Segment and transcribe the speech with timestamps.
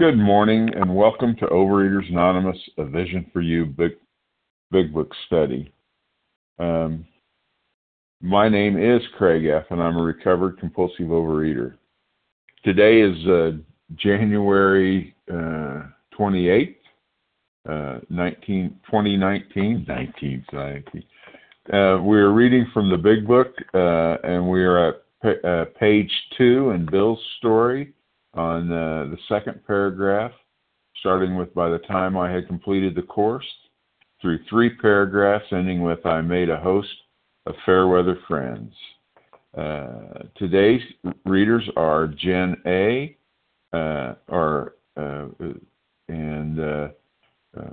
[0.00, 3.92] Good morning and welcome to Overeaters Anonymous, a Vision for You Big,
[4.70, 5.70] Big Book Study.
[6.58, 7.04] Um,
[8.22, 11.74] my name is Craig F., and I'm a recovered compulsive overeater.
[12.64, 13.50] Today is uh,
[13.96, 15.82] January uh,
[16.18, 16.76] 28th,
[17.68, 19.86] uh, 19, 2019.
[19.86, 20.94] 19th,
[21.74, 25.66] uh, we are reading from the Big Book, uh, and we are at p- uh,
[25.78, 27.92] page two in Bill's story
[28.34, 30.32] on uh, the second paragraph,
[31.00, 33.46] starting with by the time I had completed the course,
[34.20, 36.88] through three paragraphs ending with I made a host
[37.46, 38.72] of fair-weather friends.
[39.56, 40.82] Uh, today's
[41.24, 43.16] readers are Jen A.
[43.72, 45.26] Uh, or uh,
[46.08, 46.88] and uh,
[47.56, 47.70] uh,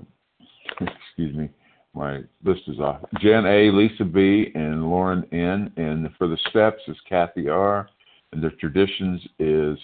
[1.10, 1.50] excuse me,
[1.94, 3.02] my list is off.
[3.20, 5.72] Jen A, Lisa B, and Lauren N.
[5.78, 7.90] And for the steps is Kathy R.
[8.32, 9.78] And the traditions is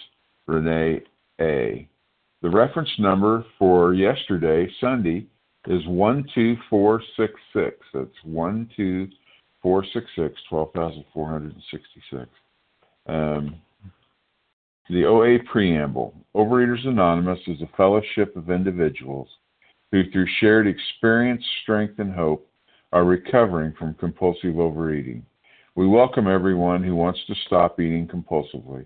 [0.47, 1.01] Renee
[1.39, 1.87] A.
[2.41, 5.27] The reference number for yesterday, Sunday,
[5.67, 7.79] is 12466.
[7.93, 12.27] That's 12466, 12,466.
[13.05, 13.61] Um,
[14.89, 19.29] the OA Preamble Overeaters Anonymous is a fellowship of individuals
[19.91, 22.45] who, through shared experience, strength, and hope,
[22.91, 25.25] are recovering from compulsive overeating.
[25.75, 28.85] We welcome everyone who wants to stop eating compulsively.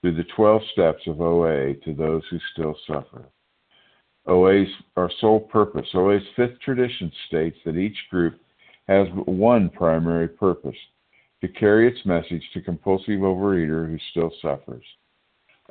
[0.00, 3.24] through the 12 steps of OA to those who still suffer.
[4.26, 5.86] OA's our sole purpose.
[5.94, 8.38] OA's fifth tradition states that each group
[8.86, 10.76] has but one primary purpose
[11.40, 14.84] to carry its message to compulsive overeater who still suffers.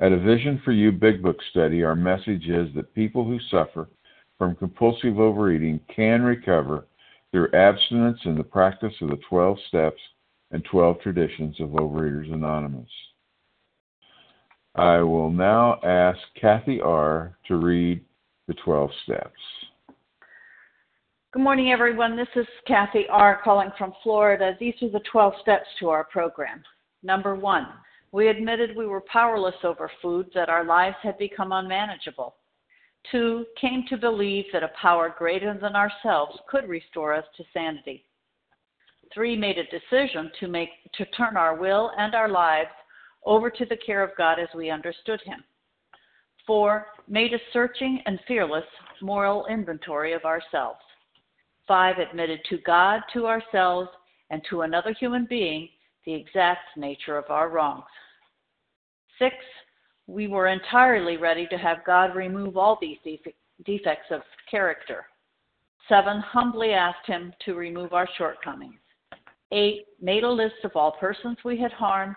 [0.00, 3.88] At a Vision for You Big Book study, our message is that people who suffer
[4.38, 6.86] from compulsive overeating can recover
[7.30, 10.00] through abstinence and the practice of the 12 steps
[10.50, 12.88] and 12 traditions of Overeaters Anonymous.
[14.76, 17.36] I will now ask Kathy R.
[17.48, 18.04] to read
[18.46, 19.40] the 12 steps.
[21.32, 22.16] Good morning, everyone.
[22.16, 23.40] This is Kathy R.
[23.42, 24.56] calling from Florida.
[24.60, 26.62] These are the 12 steps to our program.
[27.02, 27.66] Number one,
[28.12, 32.36] we admitted we were powerless over food, that our lives had become unmanageable.
[33.10, 38.04] Two, came to believe that a power greater than ourselves could restore us to sanity.
[39.12, 42.70] Three, made a decision to make to turn our will and our lives
[43.24, 45.44] over to the care of God as we understood Him.
[46.46, 48.64] Four, made a searching and fearless
[49.02, 50.80] moral inventory of ourselves.
[51.68, 53.88] Five, admitted to God, to ourselves,
[54.30, 55.68] and to another human being
[56.06, 57.84] the exact nature of our wrongs.
[59.18, 59.34] Six,
[60.06, 62.98] we were entirely ready to have God remove all these
[63.64, 65.04] defects of character.
[65.88, 68.80] Seven, humbly asked Him to remove our shortcomings.
[69.52, 72.16] Eight, made a list of all persons we had harmed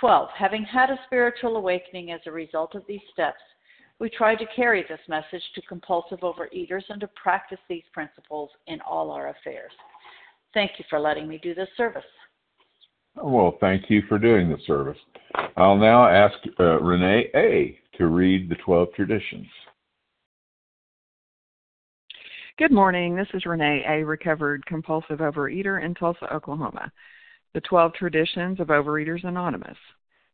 [0.00, 0.28] 12.
[0.36, 3.40] Having had a spiritual awakening as a result of these steps,
[4.00, 8.80] we try to carry this message to compulsive overeaters and to practice these principles in
[8.80, 9.72] all our affairs.
[10.52, 12.02] Thank you for letting me do this service.
[13.16, 14.98] Well, thank you for doing the service.
[15.56, 17.78] I'll now ask uh, Renee A.
[17.98, 19.46] to read the 12 traditions.
[22.56, 23.16] Good morning.
[23.16, 26.90] This is Renee A., recovered compulsive overeater in Tulsa, Oklahoma.
[27.52, 29.76] The 12 Traditions of Overeaters Anonymous.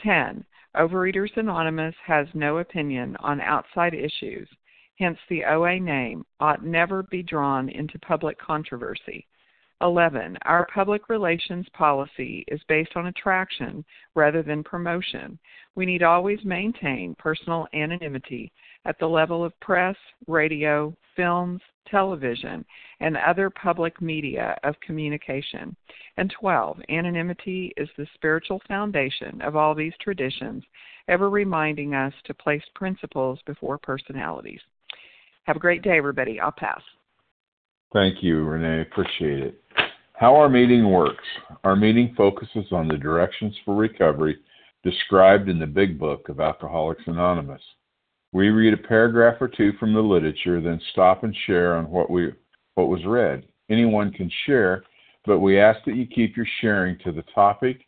[0.00, 0.44] 10.
[0.74, 4.48] Overeaters Anonymous has no opinion on outside issues,
[4.98, 9.26] hence, the OA name ought never be drawn into public controversy.
[9.82, 10.38] 11.
[10.42, 13.84] Our public relations policy is based on attraction
[14.14, 15.38] rather than promotion.
[15.74, 18.52] We need always maintain personal anonymity
[18.84, 19.96] at the level of press,
[20.26, 22.64] radio, films, television,
[23.00, 25.76] and other public media of communication.
[26.16, 26.80] And 12.
[26.88, 30.62] Anonymity is the spiritual foundation of all these traditions,
[31.08, 34.60] ever reminding us to place principles before personalities.
[35.44, 36.38] Have a great day, everybody.
[36.38, 36.82] I'll pass.
[37.92, 38.82] Thank you, Renee.
[38.82, 39.61] Appreciate it.
[40.14, 41.24] How our meeting works.
[41.64, 44.38] Our meeting focuses on the directions for recovery
[44.84, 47.62] described in the Big Book of Alcoholics Anonymous.
[48.32, 52.10] We read a paragraph or two from the literature, then stop and share on what
[52.10, 52.32] we
[52.74, 53.44] what was read.
[53.68, 54.84] Anyone can share,
[55.26, 57.86] but we ask that you keep your sharing to the topic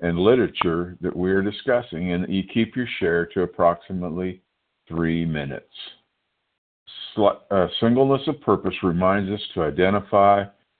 [0.00, 4.42] and literature that we are discussing, and that you keep your share to approximately
[4.88, 5.66] three minutes.
[7.16, 10.44] Uh, singleness of purpose reminds us to identify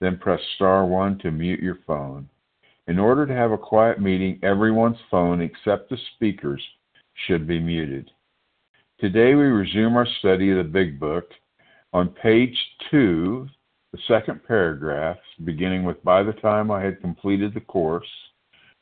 [0.00, 2.28] then press star 1 to mute your phone.
[2.86, 6.62] In order to have a quiet meeting, everyone's phone except the speaker's
[7.26, 8.10] should be muted.
[9.00, 11.30] Today we resume our study of the Big Book.
[11.92, 12.56] On page
[12.90, 13.48] two,
[13.92, 18.08] the second paragraph, beginning with By the time I had completed the course,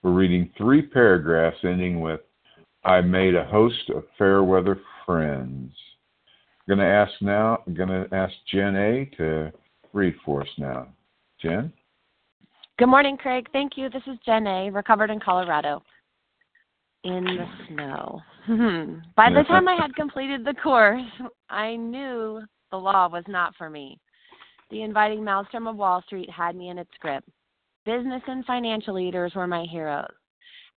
[0.03, 2.21] we're reading three paragraphs ending with
[2.85, 5.73] I made a host of fair weather friends.
[6.69, 9.53] I'm going to ask now, I'm going to ask Jen A to
[9.93, 10.89] read for us now.
[11.47, 11.73] Jen?
[12.79, 13.47] Good morning, Craig.
[13.53, 13.89] Thank you.
[13.89, 15.83] This is Jen A, recovered in Colorado
[17.05, 18.21] in the snow.
[18.47, 18.97] Hmm.
[19.17, 21.03] By the time I had completed the course,
[21.49, 24.01] I knew the law was not for me.
[24.71, 27.25] The inviting maelstrom of Wall Street had me in its grip.
[27.85, 30.11] Business and financial leaders were my heroes.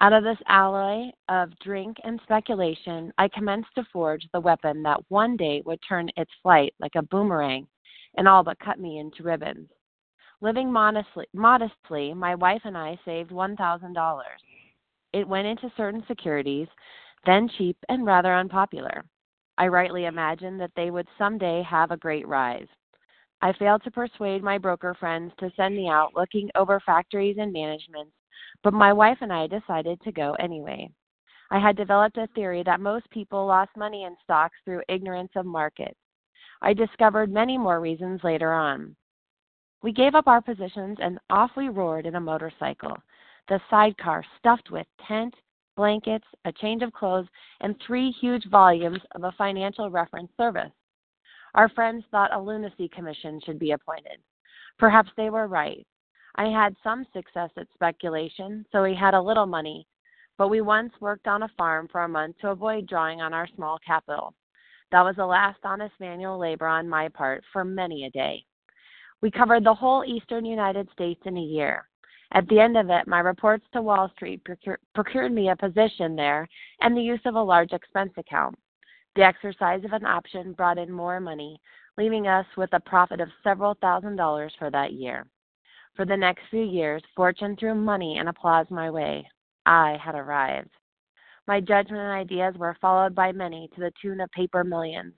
[0.03, 5.01] Out of this alloy of drink and speculation, I commenced to forge the weapon that
[5.09, 7.67] one day would turn its flight like a boomerang
[8.19, 9.69] and all but cut me into ribbons.
[10.41, 14.23] Living modestly, modestly my wife and I saved $1,000.
[15.13, 16.69] It went into certain securities,
[17.27, 19.05] then cheap and rather unpopular.
[19.57, 22.69] I rightly imagined that they would someday have a great rise.
[23.43, 27.53] I failed to persuade my broker friends to send me out looking over factories and
[27.53, 28.13] managements,
[28.63, 30.89] but my wife and I decided to go anyway.
[31.51, 35.47] I had developed a theory that most people lost money in stocks through ignorance of
[35.47, 35.99] markets.
[36.63, 38.95] I discovered many more reasons later on.
[39.83, 42.97] We gave up our positions and off we roared in a motorcycle
[43.49, 45.35] the sidecar stuffed with tent,
[45.77, 47.27] blankets, a change of clothes,
[47.61, 50.73] and three huge volumes of a financial reference service.
[51.55, 54.19] Our friends thought a lunacy commission should be appointed.
[54.79, 55.87] Perhaps they were right.
[56.35, 59.87] I had some success at speculation, so we had a little money,
[60.37, 63.49] but we once worked on a farm for a month to avoid drawing on our
[63.57, 64.35] small capital.
[64.93, 68.45] That was the last honest manual labor on my part for many a day.
[69.21, 71.89] We covered the whole eastern United States in a year.
[72.33, 76.15] At the end of it, my reports to Wall Street procure, procured me a position
[76.15, 76.47] there
[76.83, 78.57] and the use of a large expense account.
[79.17, 81.61] The exercise of an option brought in more money,
[81.97, 85.27] leaving us with a profit of several thousand dollars for that year.
[85.97, 89.29] For the next few years, fortune threw money and applause my way.
[89.67, 90.71] I had arrived.
[91.49, 95.15] My judgment and ideas were followed by many to the tune of paper millions.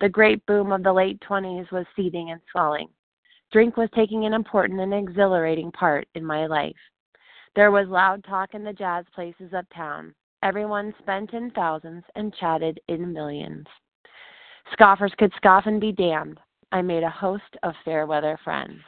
[0.00, 2.88] The great boom of the late 20s was seething and swelling.
[3.52, 6.76] Drink was taking an important and exhilarating part in my life.
[7.54, 10.14] There was loud talk in the jazz places uptown.
[10.42, 13.66] Everyone spent in thousands and chatted in millions.
[14.72, 16.40] Scoffers could scoff and be damned.
[16.72, 18.80] I made a host of fair weather friends.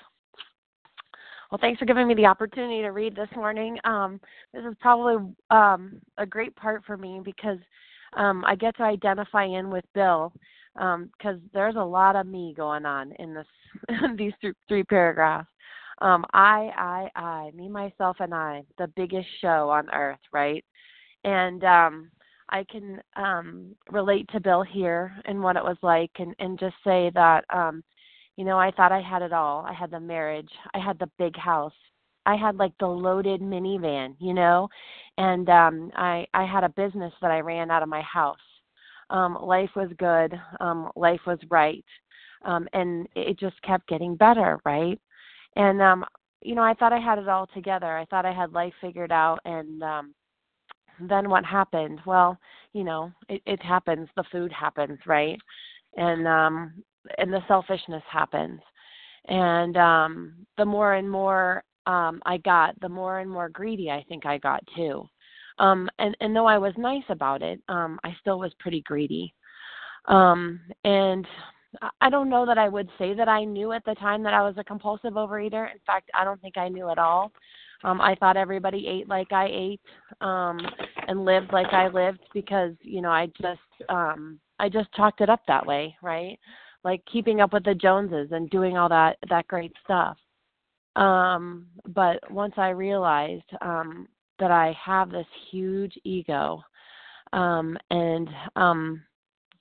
[1.51, 3.79] Well, thanks for giving me the opportunity to read this morning.
[3.85, 4.19] Um,
[4.55, 7.59] this is probably um, a great part for me because
[8.17, 10.33] um, I get to identify in with Bill
[10.75, 13.47] because um, there's a lot of me going on in this
[14.17, 15.49] these th- three paragraphs.
[16.01, 20.65] Um, I, I, I, me, myself, and I, the biggest show on earth, right?
[21.23, 22.11] And um,
[22.51, 26.75] I can um, relate to Bill here and what it was like, and and just
[26.85, 27.83] say that um,
[28.37, 29.65] you know, I thought I had it all.
[29.65, 31.73] I had the marriage, I had the big house,
[32.27, 34.69] I had like the loaded minivan, you know,
[35.19, 38.39] and um I I had a business that I ran out of my house.
[39.11, 41.85] Um life was good, um life was right.
[42.45, 45.01] Um and it just kept getting better, right?
[45.57, 46.05] And um
[46.43, 47.97] you know, I thought I had it all together.
[47.97, 50.15] I thought I had life figured out and um
[51.01, 52.01] then what happened?
[52.07, 52.39] Well,
[52.73, 55.39] you know, it it happens, the food happens, right?
[55.97, 56.83] And um
[57.19, 58.61] and the selfishness happens
[59.29, 64.05] and um the more and more um i got the more and more greedy i
[64.09, 65.09] think i got too
[65.59, 69.33] um and and though i was nice about it um i still was pretty greedy.
[70.07, 71.27] Um and
[72.01, 74.43] i don't know that i would say that i knew at the time that i
[74.43, 75.71] was a compulsive overeater.
[75.73, 77.33] In fact i don't think i knew at all.
[77.85, 79.81] Um i thought everybody ate like i ate
[80.21, 80.59] um
[81.09, 85.31] and lived like i lived because you know i just um i just chalked it
[85.31, 86.39] up that way right?
[86.85, 90.19] Like keeping up with the Joneses and doing all that that great stuff.
[90.97, 94.07] Um, but once I realized um,
[94.39, 96.63] that I have this huge ego,
[97.33, 99.03] um, and um,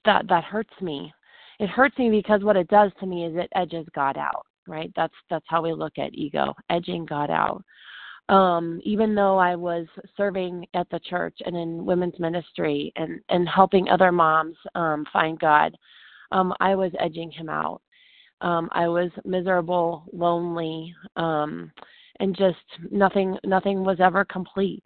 [0.06, 1.13] that that hurts me.
[1.60, 4.46] It hurts me because what it does to me is it edges God out.
[4.68, 4.92] Right?
[4.96, 7.63] That's that's how we look at ego, edging God out.
[8.30, 13.48] Um, even though I was serving at the church and in women's ministry and and
[13.48, 15.75] helping other moms um, find God,
[16.32, 17.82] um, I was edging him out.
[18.42, 21.72] Um, I was miserable, lonely, um,
[22.20, 22.58] and just
[22.91, 24.84] nothing nothing was ever complete.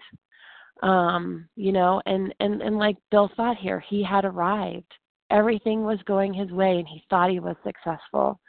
[0.83, 4.93] Um, you know, and, and, and like Bill thought here, he had arrived.
[5.31, 8.39] Everything was going his way and he thought he was successful.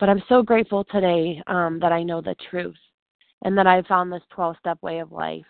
[0.00, 2.76] But I'm so grateful today um, that I know the truth
[3.44, 5.46] and that I found this 12 step way of life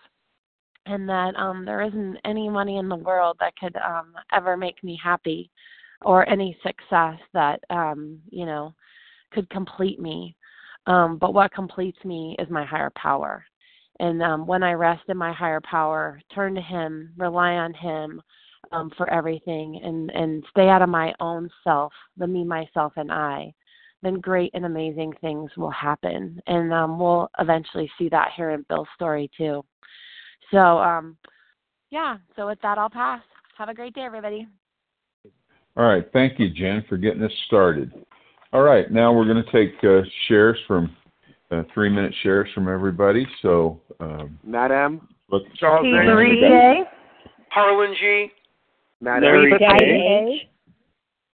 [0.88, 4.82] and that um, there isn't any money in the world that could um, ever make
[4.82, 5.50] me happy
[6.02, 8.74] or any success that um, you know
[9.32, 10.34] could complete me.
[10.88, 13.44] Um, but what completes me is my higher power.
[14.00, 18.22] And um, when I rest in my higher power, turn to Him, rely on Him
[18.72, 23.12] um, for everything, and and stay out of my own self, the me, myself, and
[23.12, 23.52] I,
[24.02, 26.40] then great and amazing things will happen.
[26.46, 29.64] And um, we'll eventually see that here in Bill's story too.
[30.50, 31.16] So, um,
[31.90, 32.16] yeah.
[32.36, 33.22] So with that, I'll pass.
[33.58, 34.46] Have a great day, everybody.
[35.76, 36.08] All right.
[36.12, 37.92] Thank you, Jen, for getting us started.
[38.52, 38.90] All right.
[38.90, 40.94] Now we're going to take uh, shares from
[41.50, 43.26] uh, three minute shares from everybody.
[43.42, 45.90] So, um, Matt M., look, Charles T.
[45.90, 46.04] A.
[46.04, 46.82] Marie J.
[47.50, 48.28] Harlan G.
[49.00, 49.84] Matt M., Mary Ida K.
[49.84, 50.50] A.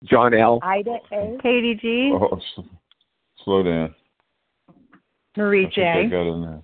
[0.06, 0.58] John L.
[0.62, 1.36] Ida A.
[1.42, 2.12] Katie G.
[2.14, 2.64] oh, s-
[3.44, 3.94] slow down.
[5.36, 6.08] Marie I think I J.
[6.10, 6.62] got in there.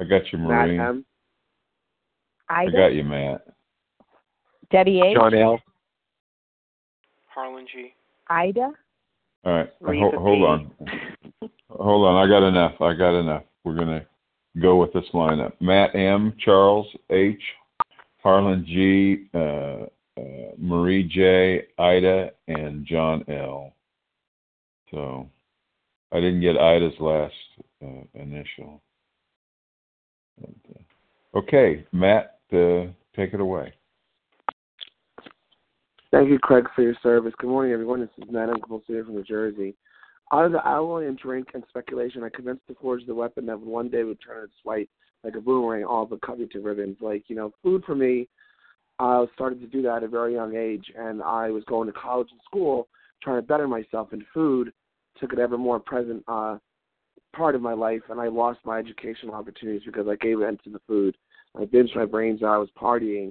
[0.00, 0.76] I got you, Marie.
[0.76, 1.04] Madam,
[2.48, 3.46] I got you, Matt.
[4.70, 5.16] Debbie H.
[5.16, 5.60] John L.
[7.28, 7.94] Harlan G.
[8.28, 8.72] Ida.
[9.44, 9.70] All right.
[9.84, 10.70] Hold, hold on.
[11.68, 12.24] Hold on.
[12.24, 12.80] I got enough.
[12.80, 13.42] I got enough.
[13.64, 14.06] We're going to
[14.60, 15.52] go with this lineup.
[15.60, 17.40] Matt M., Charles H.,
[18.22, 19.86] Harlan G., uh,
[20.20, 23.74] uh, Marie J., Ida, and John L.
[24.90, 25.28] So
[26.12, 27.34] I didn't get Ida's last
[27.82, 28.80] uh, initial.
[30.40, 33.72] But, uh, okay, Matt, uh, take it away.
[36.12, 37.32] Thank you, Craig, for your service.
[37.38, 38.00] Good morning, everyone.
[38.00, 38.56] This is Matt M.
[38.56, 39.74] Compulsive from New Jersey.
[40.30, 43.58] Out of the alloy and drink and speculation, I commenced to forge the weapon that
[43.58, 44.90] one day would turn its white
[45.24, 46.98] like a boomerang, all but cut me to ribbons.
[47.00, 48.28] Like, you know, food for me,
[48.98, 51.94] I started to do that at a very young age, and I was going to
[51.94, 52.88] college and school
[53.22, 54.70] trying to better myself, and food
[55.18, 56.58] took an ever more present uh,
[57.34, 60.70] part of my life, and I lost my educational opportunities because I gave in to
[60.70, 61.16] the food.
[61.56, 62.54] I binged my brains out.
[62.54, 63.30] I was partying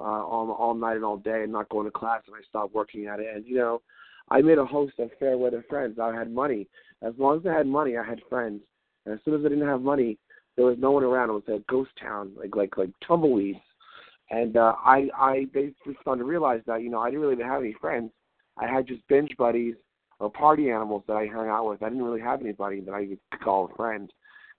[0.00, 2.74] uh, all all night and all day, and not going to class, and I stopped
[2.74, 3.26] working at it.
[3.34, 3.82] And you know,
[4.30, 5.98] I made a host of fair weather friends.
[5.98, 6.68] I had money.
[7.02, 8.62] As long as I had money, I had friends.
[9.04, 10.18] And as soon as I didn't have money,
[10.56, 11.30] there was no one around.
[11.30, 13.58] It was a ghost town, like like like tumbleweeds.
[14.30, 17.62] And uh, I I basically started to realize that you know I didn't really have
[17.62, 18.10] any friends.
[18.56, 19.74] I had just binge buddies
[20.20, 21.82] or party animals that I hung out with.
[21.82, 24.12] I didn't really have anybody that I could call a friend.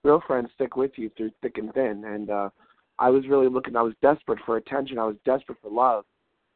[0.04, 2.04] real friends stick with you through thick and thin.
[2.06, 2.50] And uh,
[2.98, 3.76] I was really looking.
[3.76, 4.98] I was desperate for attention.
[4.98, 6.04] I was desperate for love,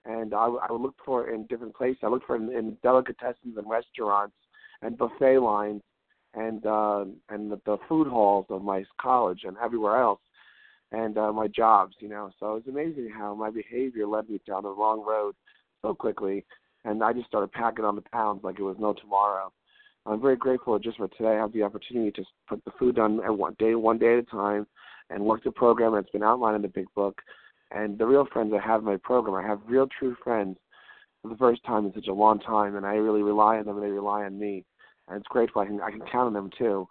[0.05, 1.99] and I, I would look for it in different places.
[2.03, 4.35] I looked for it in, in delicatessens and restaurants
[4.83, 5.83] and buffet lines
[6.35, 10.21] and uh, and the, the food halls of my college and everywhere else,
[10.93, 11.95] and uh, my jobs.
[11.99, 15.35] You know, so it was amazing how my behavior led me down the wrong road
[15.83, 16.45] so quickly,
[16.85, 19.53] and I just started packing on the pounds like it was no tomorrow.
[20.07, 21.31] I'm very grateful just for today.
[21.31, 24.23] I have the opportunity to put the food on one day, one day at a
[24.23, 24.67] time,
[25.11, 27.21] and work the program that's been outlined in the big book.
[27.73, 30.57] And the real friends I have in my program, I have real true friends
[31.23, 33.77] for the first time in such a long time, and I really rely on them,
[33.77, 34.65] and they rely on me.
[35.09, 36.89] And it's grateful I can I can count on them too.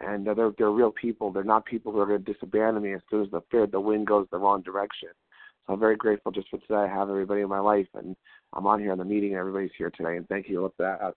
[0.00, 1.32] And uh, they're they're real people.
[1.32, 3.80] They're not people who are going to disabandon me as soon as the fear the
[3.80, 5.10] wind goes the wrong direction.
[5.66, 6.74] So I'm very grateful just for today.
[6.74, 8.16] I have everybody in my life, and
[8.52, 10.16] I'm on here in the meeting, and everybody's here today.
[10.16, 11.14] And thank you for that.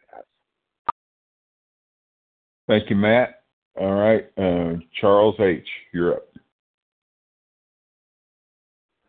[2.68, 3.39] Thank you, Matt.
[3.78, 6.24] All right, uh, Charles H., you're up.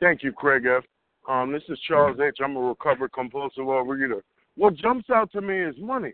[0.00, 0.84] Thank you, Craig F.
[1.28, 2.38] Um, this is Charles H.
[2.42, 4.22] I'm a recovered compulsive overeater.
[4.56, 6.12] What jumps out to me is money.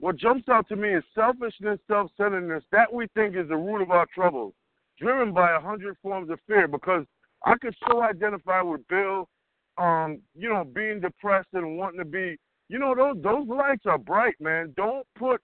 [0.00, 2.62] What jumps out to me is selfishness, self centeredness.
[2.70, 4.54] That we think is the root of our troubles,
[5.00, 6.68] driven by a hundred forms of fear.
[6.68, 7.04] Because
[7.44, 9.28] I could so identify with Bill,
[9.76, 12.36] um, you know, being depressed and wanting to be,
[12.68, 14.72] you know, those those lights are bright, man.
[14.76, 15.40] Don't put,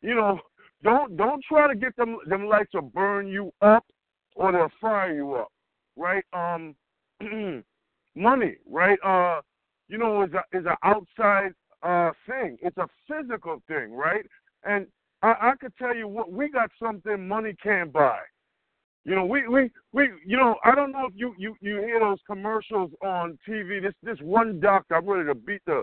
[0.00, 0.40] you know,
[0.82, 3.84] don't don't try to get them them lights to burn you up
[4.36, 5.48] or they'll fire you up,
[5.96, 6.24] right?
[6.32, 6.74] Um,
[8.14, 8.98] money, right?
[9.04, 9.40] Uh,
[9.88, 12.56] you know, is a is an outside uh thing.
[12.62, 14.24] It's a physical thing, right?
[14.64, 14.86] And
[15.22, 18.18] I, I could tell you what we got something money can't buy.
[19.04, 22.00] You know, we we we you know, I don't know if you you you hear
[22.00, 23.82] those commercials on TV.
[23.82, 25.82] This this one doctor, I'm ready to beat the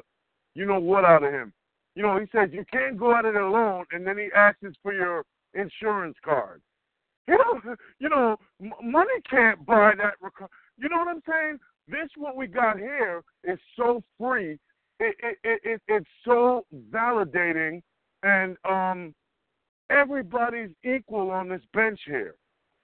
[0.53, 1.51] you know what out of him.
[1.95, 4.93] You know, he says you can't go at it alone, and then he asks for
[4.93, 5.23] your
[5.53, 6.61] insurance card.
[7.27, 8.37] You know, you know,
[8.83, 10.13] money can't buy that.
[10.21, 11.57] Rec- you know what I'm saying?
[11.87, 14.59] This what we got here is so free.
[14.99, 17.81] It, it, it, it it's so validating,
[18.21, 19.15] and um,
[19.89, 22.35] everybody's equal on this bench here.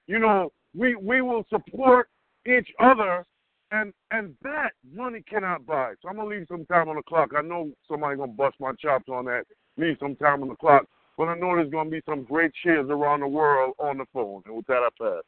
[0.08, 2.10] You know, we we will support
[2.48, 3.26] each other,
[3.72, 5.94] and and that money cannot buy.
[6.02, 7.32] So I'm gonna leave some time on the clock.
[7.38, 9.44] I know somebody gonna bust my chops on that.
[9.78, 10.86] Leave some time on the clock,
[11.18, 14.44] but I know there's gonna be some great cheers around the world on the phone.
[14.46, 15.24] And with that, I pass.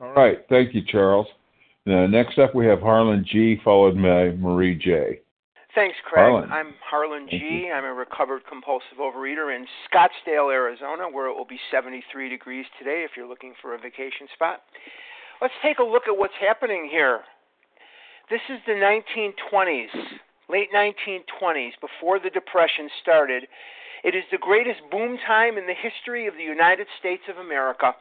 [0.00, 1.26] All right, thank you, Charles.
[1.86, 5.20] Now, next up, we have Harlan G, followed by Marie J.
[5.74, 6.24] Thanks, Craig.
[6.24, 6.50] Harlan.
[6.50, 7.70] I'm Harlan G.
[7.72, 13.04] I'm a recovered compulsive overeater in Scottsdale, Arizona, where it will be 73 degrees today
[13.04, 14.62] if you're looking for a vacation spot.
[15.40, 17.20] Let's take a look at what's happening here.
[18.30, 19.92] This is the 1920s,
[20.48, 23.44] late 1920s, before the Depression started.
[24.02, 27.92] It is the greatest boom time in the history of the United States of America.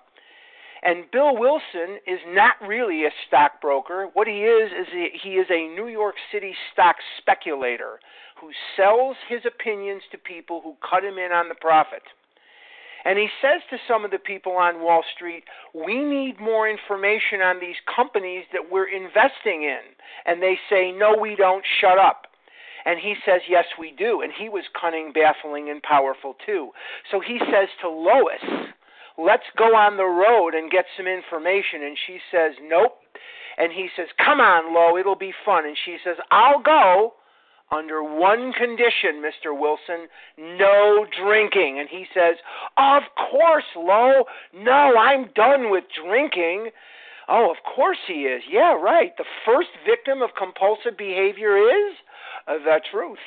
[0.82, 4.08] And Bill Wilson is not really a stockbroker.
[4.14, 4.88] What he is is
[5.22, 8.00] he is a New York City stock speculator
[8.40, 12.04] who sells his opinions to people who cut him in on the profit.
[13.06, 17.40] And he says to some of the people on Wall Street, We need more information
[17.42, 19.82] on these companies that we're investing in.
[20.26, 22.24] And they say, No, we don't, shut up.
[22.84, 24.22] And he says, Yes, we do.
[24.22, 26.72] And he was cunning, baffling, and powerful too.
[27.12, 28.74] So he says to Lois,
[29.18, 31.84] Let's go on the road and get some information.
[31.84, 32.98] And she says, Nope.
[33.58, 35.66] And he says, Come on, Lo, it'll be fun.
[35.66, 37.14] And she says, I'll go
[37.76, 39.58] under one condition, Mr.
[39.58, 40.08] Wilson
[40.38, 41.78] no drinking.
[41.80, 42.36] And he says,
[42.78, 44.24] Of course, Lo.
[44.54, 46.70] No, I'm done with drinking.
[47.28, 48.44] Oh, of course he is.
[48.50, 49.12] Yeah, right.
[49.18, 51.96] The first victim of compulsive behavior is
[52.48, 53.20] the truth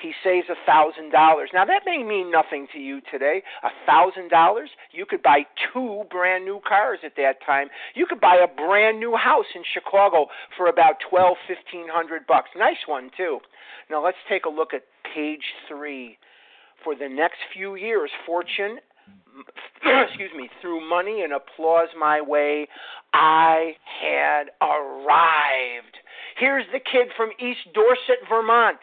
[0.00, 1.50] he saves a thousand dollars.
[1.52, 3.42] Now that may mean nothing to you today.
[3.62, 7.68] A thousand dollars, you could buy two brand new cars at that time.
[7.94, 12.50] You could buy a brand new house in Chicago for about twelve, fifteen hundred bucks.
[12.56, 13.38] Nice one too.
[13.90, 14.82] Now let's take a look at
[15.14, 16.18] page three.
[16.84, 18.78] For the next few years, fortune
[19.84, 22.68] excuse me, threw money and applause my way,
[23.12, 25.96] I had arrived.
[26.38, 28.78] Here's the kid from East Dorset, Vermont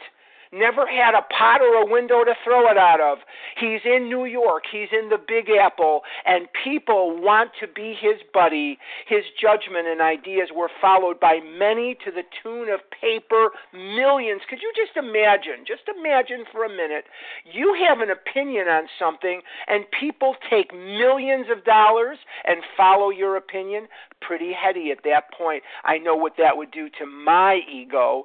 [0.52, 3.20] never had a pot or a window to throw it out of.
[3.60, 8.22] He's in New York, he's in the Big Apple, and people want to be his
[8.34, 8.78] buddy.
[9.08, 14.42] His judgment and ideas were followed by many to the tune of paper millions.
[14.50, 15.66] Could you just imagine?
[15.68, 17.06] Just imagine for a minute.
[17.52, 23.36] You have an opinion on something, and people take millions of dollars and follow your
[23.36, 23.88] opinion.
[24.22, 25.64] Pretty heady at that point.
[25.84, 28.24] I know what that would do to my ego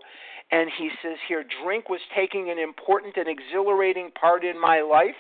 [0.52, 5.16] And he says here, drink was taking an important and exhilarating part in my life.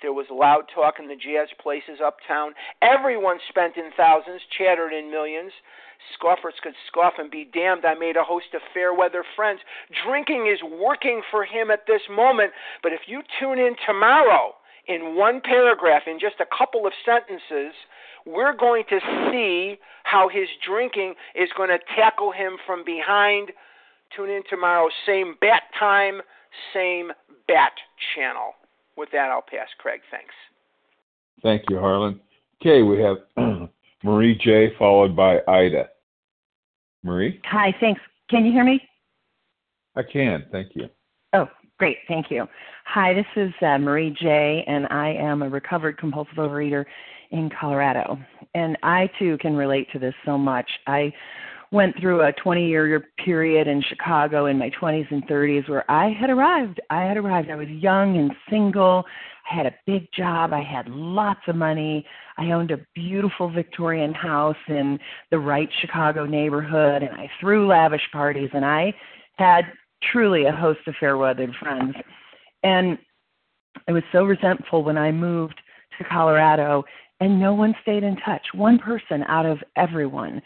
[0.00, 2.54] There was loud talk in the jazz places uptown.
[2.80, 5.52] Everyone spent in thousands, chattered in millions.
[6.14, 7.84] Scoffers could scoff and be damned.
[7.84, 9.60] I made a host of fair weather friends.
[10.04, 12.52] Drinking is working for him at this moment.
[12.82, 14.54] But if you tune in tomorrow,
[14.88, 17.74] in one paragraph, in just a couple of sentences,
[18.24, 23.52] we're going to see how his drinking is going to tackle him from behind.
[24.16, 26.20] Tune in tomorrow, same bat time,
[26.74, 27.10] same
[27.46, 27.72] bat
[28.14, 28.52] channel.
[28.96, 29.68] With that, I'll pass.
[29.78, 30.34] Craig, thanks.
[31.42, 32.20] Thank you, Harlan.
[32.60, 33.16] Okay, we have
[34.04, 34.74] Marie J.
[34.78, 35.88] followed by Ida.
[37.02, 37.40] Marie?
[37.44, 38.00] Hi, thanks.
[38.28, 38.80] Can you hear me?
[39.96, 40.88] I can, thank you.
[41.32, 42.46] Oh, great, thank you.
[42.84, 46.84] Hi, this is uh, Marie J., and I am a recovered compulsive overeater
[47.30, 48.18] in Colorado.
[48.54, 50.68] And I too can relate to this so much.
[50.86, 51.12] I
[51.72, 56.10] went through a 20 year period in Chicago in my 20s and 30s where I
[56.10, 56.80] had arrived.
[56.90, 57.50] I had arrived.
[57.50, 59.04] I was young and single.
[59.50, 60.52] I had a big job.
[60.52, 62.04] I had lots of money.
[62.38, 64.98] I owned a beautiful Victorian house in
[65.30, 68.92] the right Chicago neighborhood, and I threw lavish parties, and I
[69.36, 69.64] had
[70.12, 71.94] truly a host of fair weathered friends.
[72.62, 72.98] And
[73.88, 75.60] I was so resentful when I moved
[75.98, 76.84] to Colorado,
[77.20, 78.46] and no one stayed in touch.
[78.54, 80.40] One person out of everyone.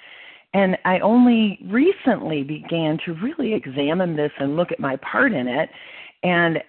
[0.55, 5.49] And I only recently began to really examine this and look at my part in
[5.49, 5.69] it.
[6.23, 6.63] And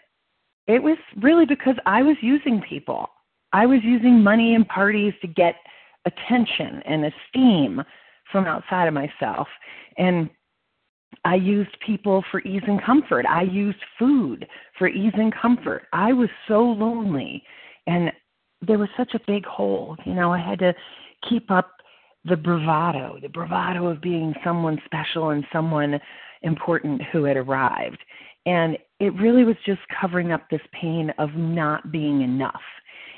[0.68, 3.08] it was really because I was using people.
[3.54, 5.56] I was using money and parties to get
[6.06, 7.84] attention and esteem
[8.32, 9.48] from outside of myself.
[9.98, 10.32] And
[11.24, 13.26] I used people for ease and comfort.
[13.28, 15.84] I used food for ease and comfort.
[15.94, 17.44] I was so lonely
[17.88, 18.12] and
[18.66, 19.96] there was such a big hole.
[20.06, 20.74] You know, I had to
[21.30, 21.75] keep up
[22.26, 26.00] the bravado, the bravado of being someone special and someone
[26.42, 28.00] important who had arrived.
[28.46, 32.62] And it really was just covering up this pain of not being enough.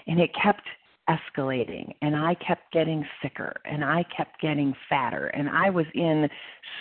[0.07, 0.63] And it kept
[1.09, 6.27] escalating and I kept getting sicker and I kept getting fatter and I was in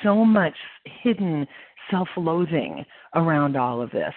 [0.02, 1.46] so much hidden
[1.90, 2.84] self-loathing
[3.14, 4.14] around all of this.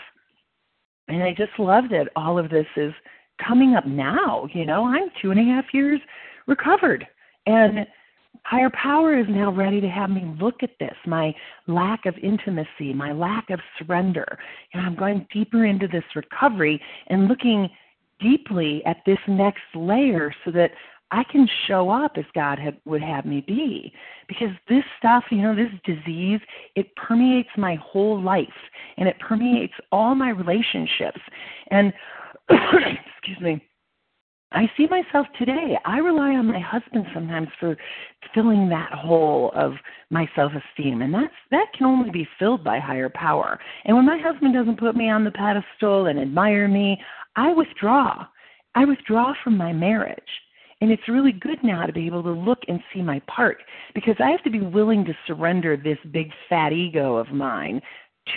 [1.07, 2.93] And I just love that all of this is
[3.45, 4.47] coming up now.
[4.51, 5.99] You know, I'm two and a half years
[6.47, 7.05] recovered
[7.45, 7.85] and
[8.43, 11.33] higher power is now ready to have me look at this my
[11.67, 14.37] lack of intimacy my lack of surrender
[14.73, 17.69] and i'm going deeper into this recovery and looking
[18.19, 20.71] deeply at this next layer so that
[21.11, 23.91] I can show up as God had, would have me be.
[24.27, 26.39] Because this stuff, you know, this disease,
[26.75, 28.47] it permeates my whole life
[28.97, 31.19] and it permeates all my relationships.
[31.71, 31.93] And,
[32.49, 33.68] excuse me,
[34.51, 35.77] I see myself today.
[35.85, 37.77] I rely on my husband sometimes for
[38.33, 39.73] filling that hole of
[40.09, 43.59] my self-esteem, and that's that can only be filled by higher power.
[43.85, 46.99] And when my husband doesn't put me on the pedestal and admire me,
[47.35, 48.25] I withdraw.
[48.73, 50.17] I withdraw from my marriage.
[50.81, 53.61] And it's really good now to be able to look and see my part
[53.93, 57.81] because I have to be willing to surrender this big fat ego of mine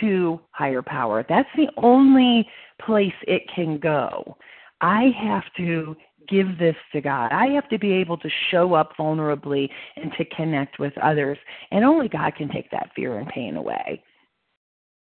[0.01, 1.25] to higher power.
[1.29, 2.49] That's the only
[2.85, 4.37] place it can go.
[4.83, 5.97] I have to
[6.29, 7.33] give this to God.
[7.33, 11.39] I have to be able to show up vulnerably and to connect with others.
[11.71, 14.03] And only God can take that fear and pain away.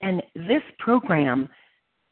[0.00, 1.48] And this program,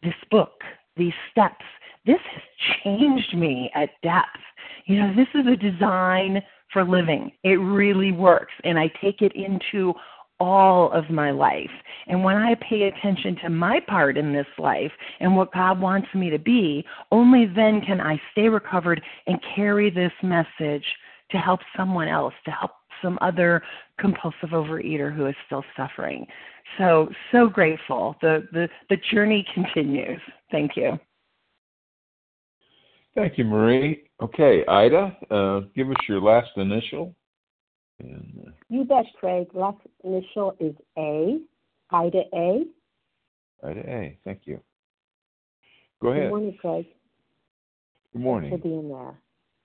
[0.03, 0.61] this book,
[0.97, 1.65] these steps,
[2.05, 2.43] this has
[2.83, 4.27] changed me at depth.
[4.87, 7.33] You know, this is a design for living.
[7.43, 8.53] It really works.
[8.65, 9.95] And I take it into
[10.39, 11.71] all of my life.
[12.07, 16.09] And when I pay attention to my part in this life and what God wants
[16.15, 20.85] me to be, only then can I stay recovered and carry this message
[21.31, 22.73] to help someone else, to help
[23.03, 23.63] some other
[23.99, 26.27] compulsive overeater who is still suffering.
[26.79, 28.17] So, so grateful.
[28.21, 30.21] The, the, the journey continues.
[30.51, 30.99] Thank you.
[33.15, 34.03] Thank you, Marie.
[34.21, 37.15] Okay, Ida, uh, give us your last initial.
[37.99, 39.49] And, uh, you bet, Craig.
[39.55, 41.39] Last initial is A.
[41.91, 42.65] Ida A.
[43.65, 44.19] Ida A.
[44.25, 44.61] Thank you.
[46.01, 46.25] Go ahead.
[46.25, 46.87] Good morning, Craig.
[48.13, 48.51] Good morning.
[48.51, 49.15] Thanks for being there.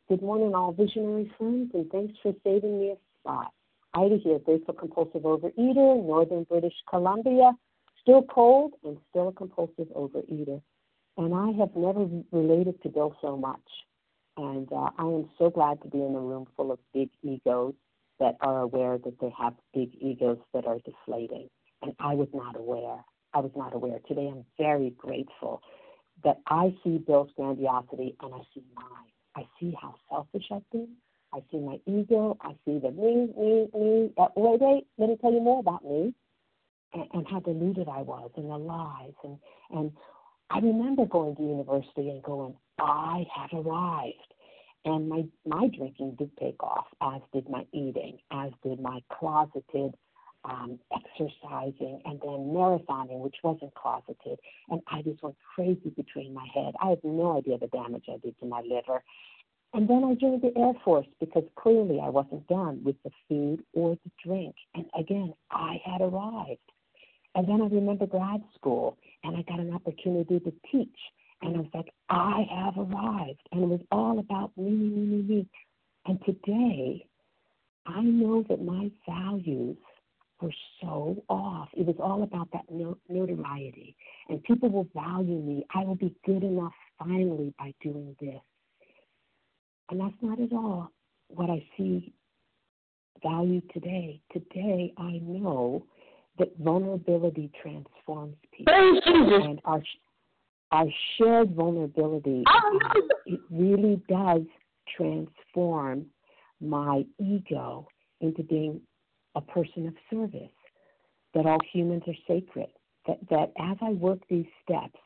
[0.08, 3.52] Good morning, all visionary friends, and thanks for saving me a spot.
[3.94, 7.52] Ida here, grateful compulsive overeater, Northern British Columbia,
[8.02, 10.62] still cold and still a compulsive overeater.
[11.18, 13.60] And I have never related to Bill so much.
[14.38, 17.74] And uh, I am so glad to be in a room full of big egos
[18.22, 21.50] that are aware that they have big egos that are deflating.
[21.84, 23.06] And I was not aware.
[23.34, 24.00] I was not aware.
[24.08, 25.62] Today I'm very grateful
[26.26, 29.12] that I see Bill's grandiosity and I see mine.
[29.38, 30.90] I see how selfish I've been.
[31.34, 32.38] I see my ego.
[32.42, 34.12] I see the me, me, me.
[34.18, 34.88] Uh, wait, wait.
[35.00, 36.14] Let me tell you more about me.
[36.94, 39.38] and, and how deluded I was and the lies and
[39.72, 39.92] and
[40.52, 44.31] I remember going to university and going, I have arrived.
[44.84, 49.96] And my, my drinking did take off, as did my eating, as did my closeted
[50.44, 54.40] um, exercising and then marathoning, which wasn't closeted.
[54.70, 56.74] And I just went crazy between my head.
[56.82, 59.04] I had no idea the damage I did to my liver.
[59.74, 63.64] And then I joined the Air Force because clearly I wasn't done with the food
[63.74, 64.56] or the drink.
[64.76, 66.60] And again, I had arrived.
[67.36, 70.98] And then I remember grad school and I got an opportunity to teach.
[71.42, 73.42] And I was like, I have arrived.
[73.52, 75.48] And it was all about me, me, me, me, me.
[76.06, 77.06] And today,
[77.86, 79.78] I know that my values
[80.40, 81.70] were so off.
[81.74, 82.66] It was all about that
[83.10, 83.96] notoriety.
[84.30, 85.66] And people will value me.
[85.74, 88.42] I will be good enough finally by doing this.
[89.90, 90.92] And that's not at all
[91.28, 92.14] what I see
[93.24, 94.22] value today.
[94.32, 95.86] Today, I know
[96.40, 98.74] that vulnerability transforms people.
[99.06, 99.82] And our,
[100.72, 102.44] our shared vulnerability,
[103.26, 104.42] it really does
[104.96, 106.06] transform
[106.60, 107.88] my ego
[108.22, 108.80] into being
[109.36, 110.52] a person of service,
[111.34, 112.68] that all humans are sacred,
[113.08, 115.00] that, that as I work these steps,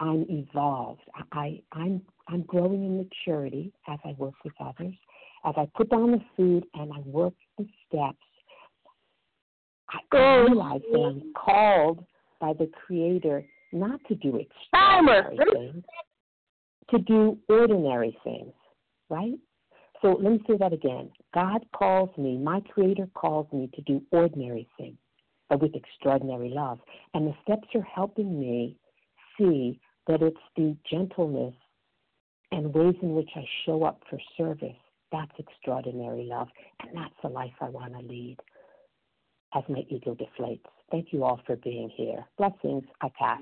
[0.00, 1.02] I'm evolved.
[1.32, 4.94] I, I'm, I'm growing in maturity as I work with others.
[5.44, 8.18] As I put down the food and I work the steps,
[9.88, 12.04] I realize that I'm called
[12.40, 15.84] by the Creator not to do extraordinary things,
[16.90, 18.52] to do ordinary things,
[19.10, 19.34] right?
[20.02, 21.10] So let me say that again.
[21.34, 24.98] God calls me, my Creator calls me to do ordinary things,
[25.48, 26.78] but with extraordinary love.
[27.14, 28.76] And the steps are helping me
[29.38, 31.54] see that it's the gentleness
[32.52, 34.76] and ways in which I show up for service.
[35.10, 36.48] That's extraordinary love.
[36.80, 38.36] And that's the life I want to lead
[39.54, 40.60] as my ego deflates.
[40.90, 42.24] Thank you all for being here.
[42.36, 42.84] Blessings.
[43.00, 43.40] I pass.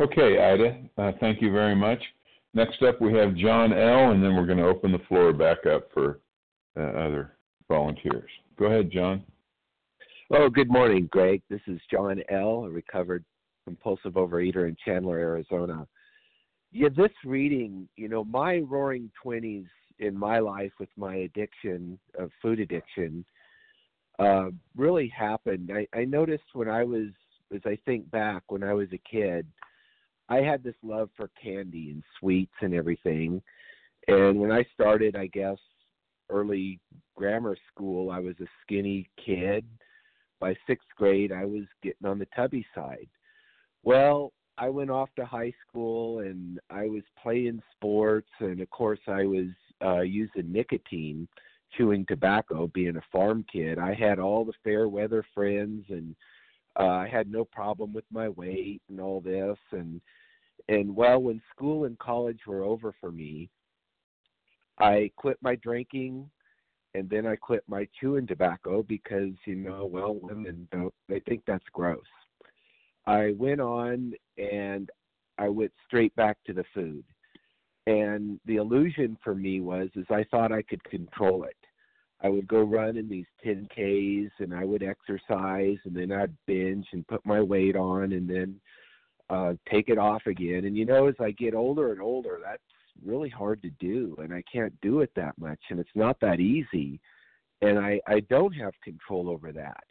[0.00, 0.78] Okay, Ida.
[0.96, 2.00] Uh, thank you very much.
[2.54, 5.66] Next up, we have John L., and then we're going to open the floor back
[5.66, 6.20] up for
[6.78, 7.36] uh, other
[7.68, 8.30] volunteers.
[8.58, 9.24] Go ahead, John.
[10.30, 11.42] Oh, good morning, Greg.
[11.50, 13.24] This is John L., a recovered
[13.64, 15.86] compulsive overeater in Chandler, Arizona.
[16.70, 19.66] Yeah, this reading, you know, my roaring 20s
[19.98, 23.24] in my life with my addiction of food addiction
[24.18, 25.72] uh, really happened.
[25.74, 27.08] I, I noticed when I was,
[27.54, 29.46] as I think back, when I was a kid,
[30.28, 33.42] I had this love for candy and sweets and everything.
[34.08, 35.58] And when I started, I guess,
[36.30, 36.80] early
[37.16, 39.64] grammar school, I was a skinny kid.
[40.40, 43.08] By sixth grade, I was getting on the tubby side.
[43.82, 49.00] Well, I went off to high school and I was playing sports, and of course,
[49.06, 49.48] I was
[49.84, 51.28] uh, using nicotine
[51.76, 56.14] chewing tobacco being a farm kid i had all the fair weather friends and
[56.78, 60.00] uh, i had no problem with my weight and all this and
[60.68, 63.48] and well when school and college were over for me
[64.78, 66.28] i quit my drinking
[66.94, 71.42] and then i quit my chewing tobacco because you know well women don't they think
[71.46, 72.00] that's gross
[73.06, 74.90] i went on and
[75.38, 77.04] i went straight back to the food
[77.88, 81.56] and the illusion for me was is I thought I could control it.
[82.22, 86.86] I would go run in these 10Ks and I would exercise and then I'd binge
[86.92, 88.60] and put my weight on and then
[89.30, 90.64] uh take it off again.
[90.64, 92.62] And you know, as I get older and older, that's
[93.04, 96.40] really hard to do and I can't do it that much and it's not that
[96.40, 97.00] easy.
[97.62, 99.84] And I I don't have control over that.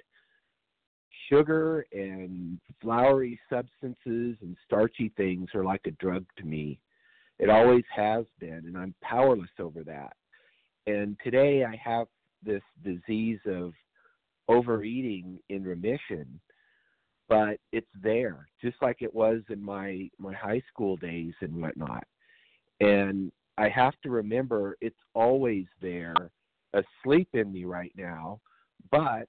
[1.29, 6.79] Sugar and floury substances and starchy things are like a drug to me
[7.39, 10.15] it always has been, and I'm powerless over that.
[10.87, 12.07] And today I have
[12.43, 13.73] this disease of
[14.47, 16.39] overeating in remission,
[17.27, 22.05] but it's there, just like it was in my my high school days and whatnot.
[22.79, 26.31] And I have to remember it's always there,
[26.73, 28.39] asleep in me right now,
[28.91, 29.27] but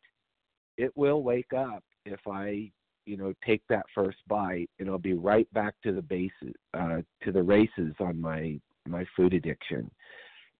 [0.76, 2.70] it will wake up if I
[3.06, 6.98] you know take that first bite and I'll be right back to the bases uh,
[7.24, 9.90] to the races on my my food addiction.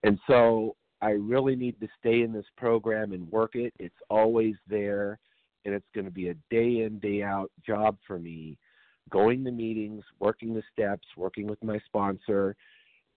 [0.02, 3.72] And so I really need to stay in this program and work it.
[3.78, 5.18] It's always there
[5.64, 8.56] and it's going to be a day in day out job for me
[9.10, 12.54] going to meetings, working the steps, working with my sponsor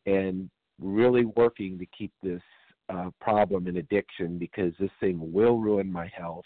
[0.05, 2.41] and really working to keep this
[2.89, 6.45] uh, problem and addiction because this thing will ruin my health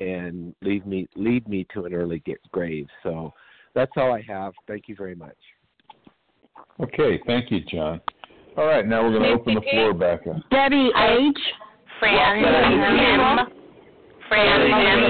[0.00, 2.22] and lead me lead me to an early
[2.52, 2.86] grave.
[3.02, 3.32] So
[3.74, 4.52] that's all I have.
[4.66, 5.36] Thank you very much.
[6.80, 8.00] Okay, thank you, John.
[8.56, 10.36] All right, now we're going to open the floor back up.
[10.50, 11.38] Debbie H.
[11.98, 13.46] Fran M.
[14.28, 15.08] Fran M.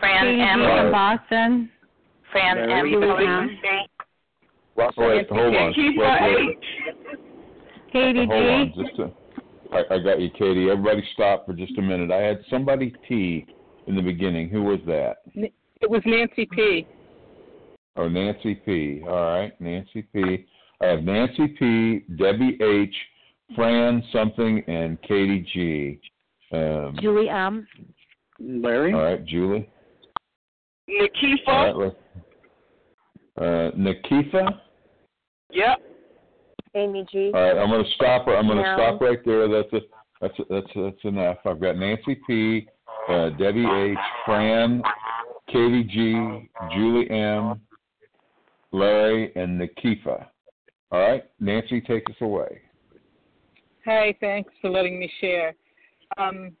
[0.00, 0.58] Fran M.
[0.60, 1.70] from Boston.
[2.32, 2.90] Fran M.
[2.90, 3.50] from
[4.76, 5.72] Russell, Wait, hold on.
[5.76, 6.58] Wait, wait.
[7.92, 9.10] Katie hold on, just a,
[9.72, 10.68] I, I got you, Katie.
[10.68, 12.10] Everybody stop for just a minute.
[12.10, 13.46] I had somebody T
[13.86, 14.50] in the beginning.
[14.50, 15.18] Who was that?
[15.34, 16.86] It was Nancy P.
[17.96, 19.02] Oh, Nancy P.
[19.06, 20.46] All right, Nancy P.
[20.82, 22.94] I have Nancy P, Debbie H,
[23.54, 26.00] Fran something, and Katie G.
[26.52, 27.66] Um, Julie M.
[28.38, 28.92] Larry.
[28.92, 29.68] All right, Julie.
[30.88, 31.48] Nikifa.
[31.48, 31.96] All right,
[33.38, 34.60] uh, Nikifa.
[35.50, 35.78] Yep.
[36.74, 37.32] Amy G.
[37.34, 38.28] All right, I'm going to stop.
[38.28, 39.48] I'm going to stop right there.
[39.48, 39.80] That's a,
[40.20, 41.38] that's a, that's a, that's enough.
[41.46, 42.68] I've got Nancy P,
[43.08, 44.82] uh, Debbie H, Fran,
[45.48, 47.60] Katie G, Julie M,
[48.72, 50.26] Larry, and Nikifa.
[50.92, 52.60] All right, Nancy, take us away.
[53.84, 55.54] Hey, thanks for letting me share.
[56.16, 56.52] Um,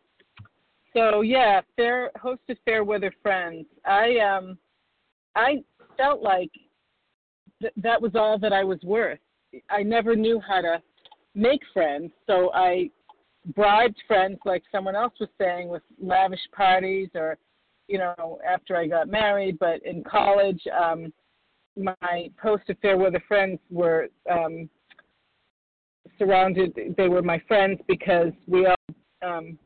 [0.92, 3.66] so yeah, fair hosted fair weather friends.
[3.84, 4.58] I um,
[5.34, 5.62] I
[5.96, 6.50] felt like
[7.60, 9.18] th- that was all that I was worth.
[9.70, 10.82] I never knew how to
[11.34, 12.90] make friends, so I
[13.54, 17.38] bribed friends, like someone else was saying, with lavish parties or,
[17.88, 19.58] you know, after I got married.
[19.58, 21.12] But in college, um,
[21.76, 24.68] my post fair weather friends were um,
[26.18, 26.94] surrounded.
[26.96, 28.76] They were my friends because we all
[29.22, 29.58] um,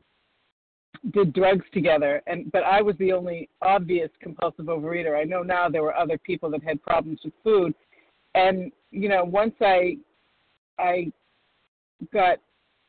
[1.13, 2.21] did drugs together.
[2.27, 5.19] And but I was the only obvious compulsive overeater.
[5.19, 7.73] I know now there were other people that had problems with food,
[8.35, 9.97] and you know once I
[10.77, 11.11] I
[12.13, 12.39] got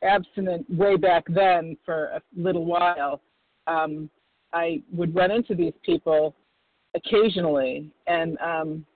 [0.03, 3.21] abstinent way back then for a little while,
[3.67, 4.11] um,
[4.53, 6.35] I would run into these people
[6.95, 8.87] occasionally, and um,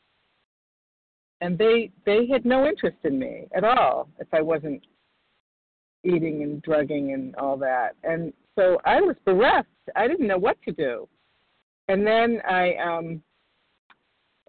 [1.40, 4.82] and they they had no interest in me at all if I wasn't
[6.04, 7.96] eating and drugging and all that.
[8.04, 9.68] And so I was bereft.
[9.94, 11.08] I didn't know what to do.
[11.88, 13.22] And then I um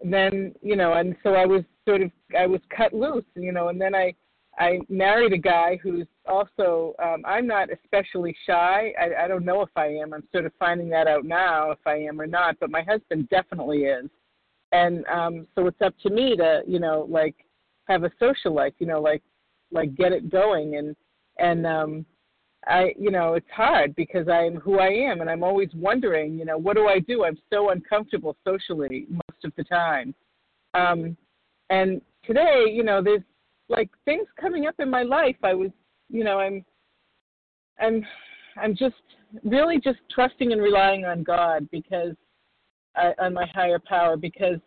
[0.02, 3.68] then you know and so I was sort of I was cut loose, you know,
[3.68, 4.14] and then I
[4.58, 8.92] I married a guy who's also um I'm not especially shy.
[8.98, 10.14] I I don't know if I am.
[10.14, 13.28] I'm sort of finding that out now if I am or not, but my husband
[13.28, 14.08] definitely is.
[14.72, 17.34] And um so it's up to me to, you know, like
[17.88, 19.22] have a social life, you know, like
[19.70, 20.76] like get it going.
[20.76, 20.96] And
[21.38, 22.06] and um
[22.66, 26.44] I you know it's hard because I'm who I am and I'm always wondering you
[26.44, 27.24] know what do I do?
[27.24, 30.14] I'm so uncomfortable socially most of the time.
[30.74, 31.16] Um
[31.70, 33.22] and today you know there's
[33.68, 35.36] like things coming up in my life.
[35.42, 35.70] I was
[36.10, 36.64] you know I'm
[37.80, 38.04] I'm
[38.60, 38.96] I'm just
[39.44, 42.14] really just trusting and relying on God because
[43.18, 44.58] On my higher power because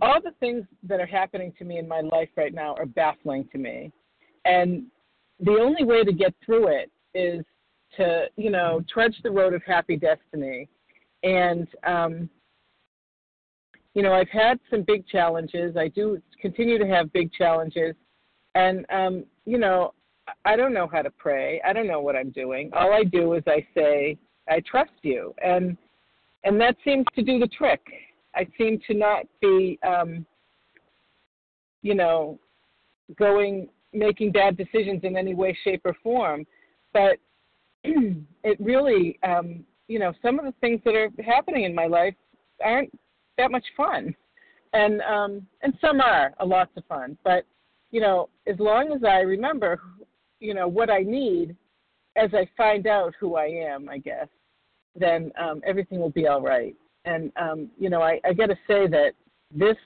[0.00, 3.48] all the things that are happening to me in my life right now are baffling
[3.52, 3.92] to me.
[4.44, 4.84] And
[5.40, 7.44] the only way to get through it is
[7.96, 10.68] to you know trudge the road of happy destiny.
[11.22, 12.30] And um
[13.94, 15.76] you know i've had some big challenges.
[15.76, 17.94] I do continue to have big challenges.
[18.54, 19.92] And um you know
[20.44, 21.60] i don't know how to pray.
[21.66, 22.70] I don't know what i'm doing.
[22.72, 24.16] All i do is i say
[24.48, 25.34] i trust you.
[25.42, 25.76] And
[26.44, 27.80] and that seems to do the trick
[28.34, 30.24] i seem to not be um
[31.82, 32.38] you know
[33.18, 36.46] going making bad decisions in any way, shape, or form.
[36.92, 37.16] But
[37.84, 42.14] it really, um, you know, some of the things that are happening in my life
[42.62, 42.96] aren't
[43.38, 44.14] that much fun,
[44.72, 47.16] and um, and some are a lots of fun.
[47.24, 47.44] But
[47.90, 49.80] you know, as long as I remember,
[50.38, 51.56] you know, what I need,
[52.16, 54.28] as I find out who I am, I guess,
[54.96, 56.74] then um, everything will be all right.
[57.04, 59.12] And um, you know, I, I got to say that
[59.50, 59.76] this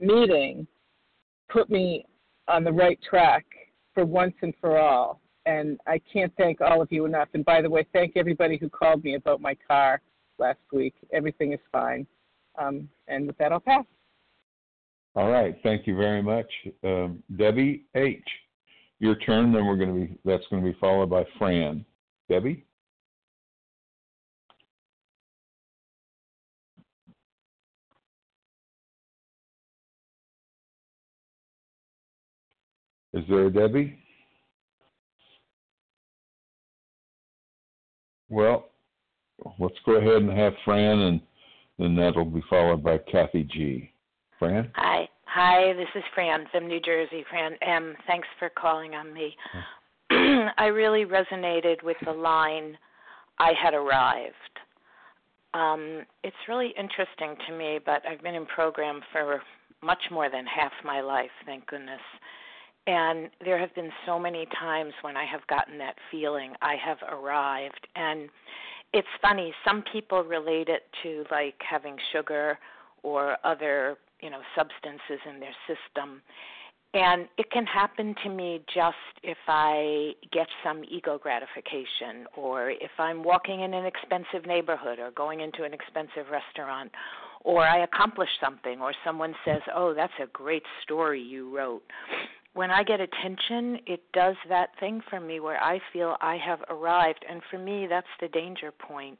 [0.00, 0.66] meeting
[1.48, 2.06] put me
[2.48, 3.44] on the right track
[3.94, 5.20] for once and for all.
[5.44, 7.28] And I can't thank all of you enough.
[7.34, 10.00] And by the way, thank everybody who called me about my car
[10.38, 10.94] last week.
[11.12, 12.06] Everything is fine.
[12.58, 13.84] Um, and with that, I'll pass.
[15.14, 15.56] All right.
[15.62, 16.46] Thank you very much,
[16.84, 18.22] um, Debbie H.
[18.98, 19.52] Your turn.
[19.52, 20.18] Then we're going to be.
[20.24, 21.84] That's going to be followed by Fran.
[22.30, 22.64] Debbie.
[33.14, 33.98] Is there a Debbie?
[38.30, 38.70] Well,
[39.58, 41.20] let's go ahead and have Fran, and
[41.78, 43.92] then that'll be followed by Kathy G.
[44.38, 44.70] Fran?
[44.74, 45.08] Hi.
[45.26, 47.24] Hi, this is Fran from New Jersey.
[47.30, 47.94] Fran M.
[48.06, 49.34] Thanks for calling on me.
[50.10, 52.76] I really resonated with the line,
[53.38, 54.34] I had arrived.
[55.54, 59.40] Um, it's really interesting to me, but I've been in program for
[59.82, 62.00] much more than half my life, thank goodness.
[62.86, 66.98] And there have been so many times when I have gotten that feeling I have
[67.08, 67.86] arrived.
[67.94, 68.28] And
[68.92, 72.58] it's funny, some people relate it to like having sugar
[73.02, 76.22] or other, you know, substances in their system.
[76.94, 82.90] And it can happen to me just if I get some ego gratification, or if
[82.98, 86.90] I'm walking in an expensive neighborhood, or going into an expensive restaurant,
[87.44, 91.82] or I accomplish something, or someone says, Oh, that's a great story you wrote.
[92.54, 96.60] When I get attention, it does that thing for me where I feel I have
[96.68, 97.24] arrived.
[97.28, 99.18] And for me, that's the danger point.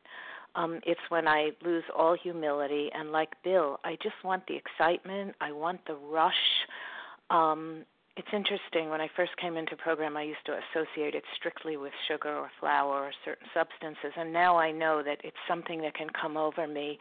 [0.55, 2.91] Um, it's when I lose all humility.
[2.95, 6.35] And like Bill, I just want the excitement, I want the rush
[7.31, 7.85] um,
[8.17, 8.91] it's interesting.
[8.91, 12.51] When I first came into program, I used to associate it strictly with sugar or
[12.61, 16.67] flour or certain substances, and now I know that it's something that can come over
[16.67, 16.99] me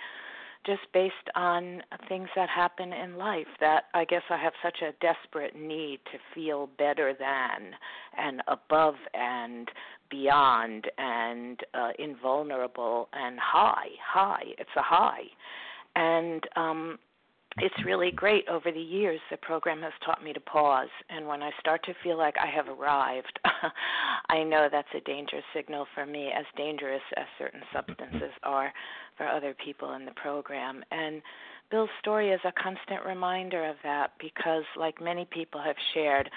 [0.65, 4.93] just based on things that happen in life that I guess I have such a
[5.01, 7.73] desperate need to feel better than
[8.17, 9.69] and above and
[10.09, 15.23] beyond and uh, invulnerable and high high it's a high.
[15.95, 16.99] And um
[17.57, 21.43] it's really great over the years the program has taught me to pause and when
[21.43, 23.39] i start to feel like i have arrived
[24.29, 28.71] i know that's a danger signal for me as dangerous as certain substances are
[29.21, 30.83] for other people in the program.
[30.91, 31.21] And
[31.71, 36.29] bill's story is a constant reminder of that because like many people have shared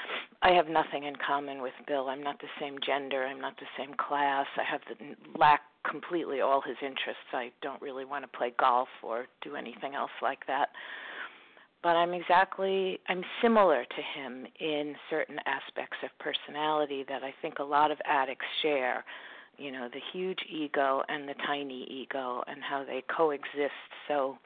[0.43, 2.09] i have nothing in common with bill.
[2.09, 3.25] I'm not the same gender.
[3.25, 4.47] I'm not the same class.
[4.57, 7.31] I have the lack completely all his interests.
[7.33, 10.71] I don't really want to play golf or do anything else like that.
[11.83, 17.59] But I'm exactly I'm similar to him in certain aspects of personality that I think
[17.59, 19.05] a lot of addicts share.
[19.59, 23.73] You know, the huge ego and the tiny ego and how they coexist
[24.09, 24.37] so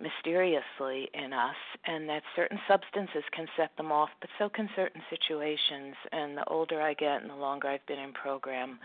[0.00, 5.02] mysteriously in us and that certain substances can set them off but so can certain
[5.10, 5.94] situations.
[6.12, 8.78] And the older I get and the longer I've been in program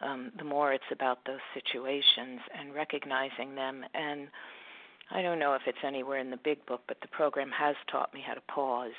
[0.00, 3.84] um the more it's about those situations and recognizing them.
[3.94, 4.28] And
[5.10, 8.12] I don't know if it's anywhere in the big book, but the program has taught
[8.12, 8.92] me how to pause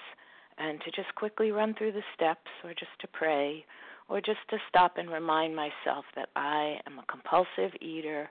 [0.58, 3.66] and to just quickly run through the steps or just to pray
[4.10, 8.30] or just to stop and remind myself that I am a compulsive eater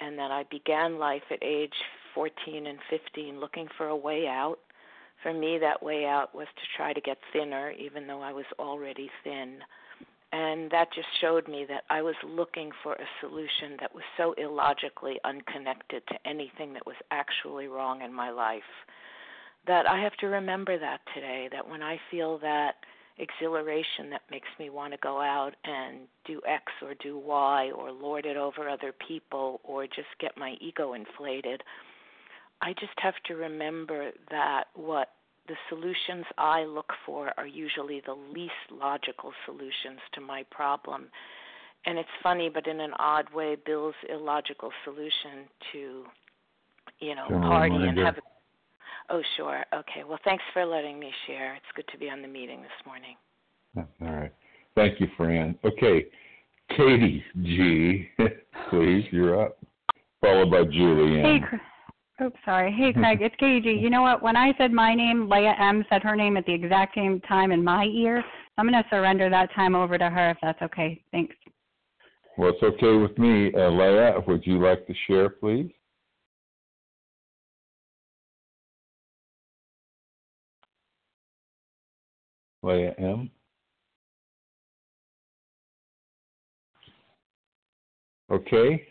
[0.00, 1.74] and that I began life at age
[2.14, 4.58] 14 and 15 looking for a way out.
[5.22, 8.46] For me, that way out was to try to get thinner, even though I was
[8.58, 9.58] already thin.
[10.32, 14.32] And that just showed me that I was looking for a solution that was so
[14.34, 18.62] illogically unconnected to anything that was actually wrong in my life.
[19.66, 22.76] That I have to remember that today, that when I feel that
[23.18, 27.92] exhilaration that makes me want to go out and do X or do Y or
[27.92, 31.62] lord it over other people or just get my ego inflated,
[32.62, 35.08] I just have to remember that what
[35.48, 41.08] the solutions I look for are usually the least logical solutions to my problem.
[41.86, 46.04] And it's funny, but in an odd way, Bill's illogical solution to,
[47.00, 48.16] you know, party and have.
[49.08, 49.64] Oh, sure.
[49.74, 50.04] Okay.
[50.06, 51.54] Well, thanks for letting me share.
[51.54, 53.16] It's good to be on the meeting this morning.
[53.76, 54.32] All right.
[54.74, 55.58] Thank you, Fran.
[55.64, 56.06] Okay.
[56.76, 58.08] Katie G,
[58.70, 59.58] please, you're up.
[60.20, 61.20] Followed by Julie.
[61.20, 61.40] Hey,
[62.22, 62.72] Oops, sorry.
[62.72, 63.80] Hey, Craig, it's KG.
[63.80, 64.22] You know what?
[64.22, 67.52] When I said my name, Leah M said her name at the exact same time
[67.52, 68.22] in my ear.
[68.58, 71.02] I'm going to surrender that time over to her if that's okay.
[71.12, 71.34] Thanks.
[72.36, 73.52] Well, it's okay with me.
[73.54, 75.70] Uh, Leah, would you like to share, please?
[82.62, 83.30] Leah M.
[88.30, 88.86] Okay.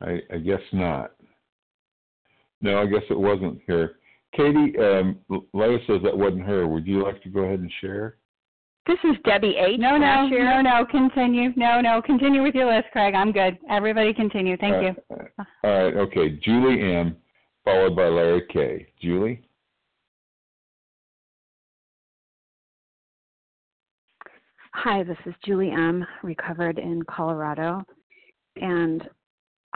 [0.00, 1.12] I, I guess not.
[2.60, 3.96] No, I guess it wasn't her.
[4.34, 5.18] Katie, um,
[5.52, 6.66] Leah says that wasn't her.
[6.66, 8.16] Would you like to go ahead and share?
[8.86, 9.80] This is Debbie H.
[9.80, 10.86] No, no, no, no.
[10.88, 11.50] Continue.
[11.56, 12.00] No, no.
[12.02, 13.14] Continue with your list, Craig.
[13.14, 13.58] I'm good.
[13.68, 14.56] Everybody continue.
[14.58, 15.16] Thank you.
[15.64, 15.96] All right.
[15.96, 16.38] Okay.
[16.42, 17.16] Julie M.
[17.64, 18.86] Followed by Larry K.
[19.02, 19.42] Julie.
[24.72, 26.06] Hi, this is Julie M.
[26.22, 27.82] Recovered in Colorado,
[28.56, 29.08] and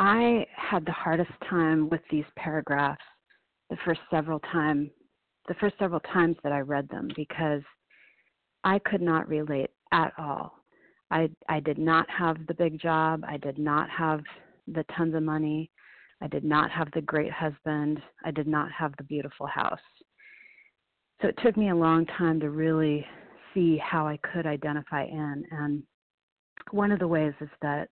[0.01, 3.05] I had the hardest time with these paragraphs
[3.69, 4.91] the first several time
[5.47, 7.61] the first several times that I read them because
[8.65, 10.55] I could not relate at all.
[11.11, 14.23] I I did not have the big job, I did not have
[14.69, 15.71] the tons of money,
[16.23, 19.79] I did not have the great husband, I did not have the beautiful house.
[21.21, 23.05] So it took me a long time to really
[23.53, 25.83] see how I could identify in and
[26.71, 27.89] one of the ways is that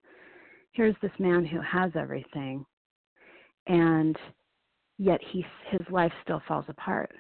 [0.79, 2.65] here's this man who has everything
[3.67, 4.17] and
[4.97, 7.11] yet he his life still falls apart.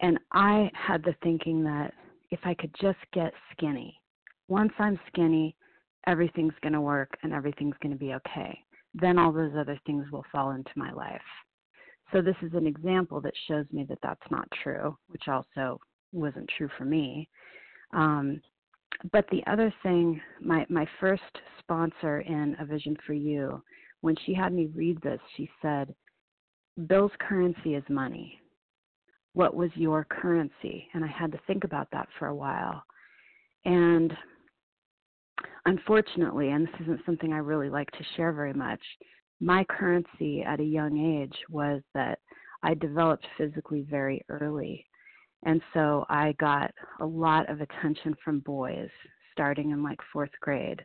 [0.00, 1.92] And I had the thinking that
[2.30, 4.00] if I could just get skinny,
[4.46, 5.56] once I'm skinny,
[6.06, 8.56] everything's going to work and everything's going to be okay.
[8.94, 11.20] Then all those other things will fall into my life.
[12.12, 15.80] So this is an example that shows me that that's not true, which also
[16.12, 17.28] wasn't true for me.
[17.92, 18.40] Um,
[19.12, 21.22] but the other thing, my my first
[21.58, 23.62] sponsor in A Vision for You,
[24.00, 25.94] when she had me read this, she said,
[26.86, 28.40] "Bill's currency is money.
[29.34, 32.82] What was your currency?" And I had to think about that for a while.
[33.64, 34.16] And
[35.66, 38.80] unfortunately, and this isn't something I really like to share very much,
[39.40, 42.18] my currency at a young age was that
[42.62, 44.84] I developed physically very early.
[45.44, 48.90] And so I got a lot of attention from boys
[49.32, 50.84] starting in like fourth grade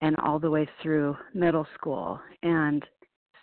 [0.00, 2.20] and all the way through middle school.
[2.42, 2.84] And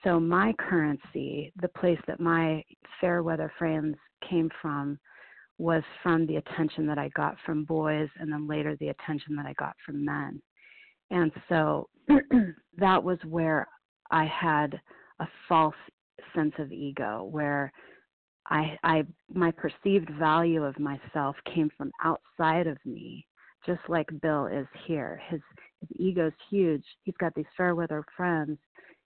[0.04, 2.64] so my currency, the place that my
[3.02, 3.98] fair weather friends
[4.30, 4.98] came from,
[5.58, 9.46] was from the attention that I got from boys and then later the attention that
[9.46, 10.42] I got from men.
[11.12, 11.90] And so
[12.78, 13.68] that was where
[14.12, 14.80] I had
[15.20, 15.76] a false
[16.36, 17.72] sense of ego where
[18.48, 23.26] I I my perceived value of myself came from outside of me,
[23.66, 25.22] just like Bill is here.
[25.30, 25.42] His
[25.82, 26.84] his ego's huge.
[27.04, 28.58] He's got these fair weather friends.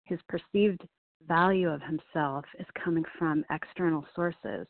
[0.05, 0.82] His perceived
[1.26, 4.66] value of himself is coming from external sources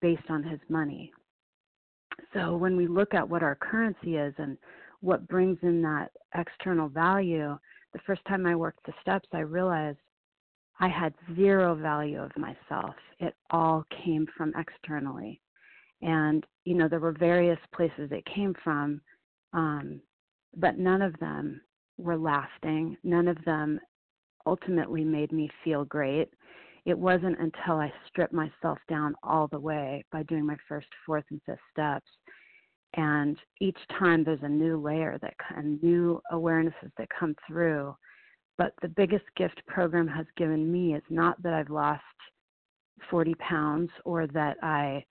[0.00, 1.12] based on his money.
[2.32, 4.56] So when we look at what our currency is and
[5.00, 7.58] what brings in that external value,
[7.92, 9.98] the first time I worked the steps, I realized
[10.80, 12.94] I had zero value of myself.
[13.18, 15.40] It all came from externally.
[16.02, 19.02] And, you know, there were various places it came from,
[19.52, 20.00] um,
[20.56, 21.60] but none of them
[21.98, 22.96] were lasting.
[23.04, 23.78] None of them
[24.46, 26.30] ultimately made me feel great.
[26.86, 31.24] It wasn't until I stripped myself down all the way by doing my first, fourth,
[31.30, 32.08] and fifth steps.
[32.94, 37.94] And each time there's a new layer that and new awarenesses that come through.
[38.60, 42.02] But the biggest gift program has given me is not that I've lost
[43.10, 45.02] 40 pounds or that I,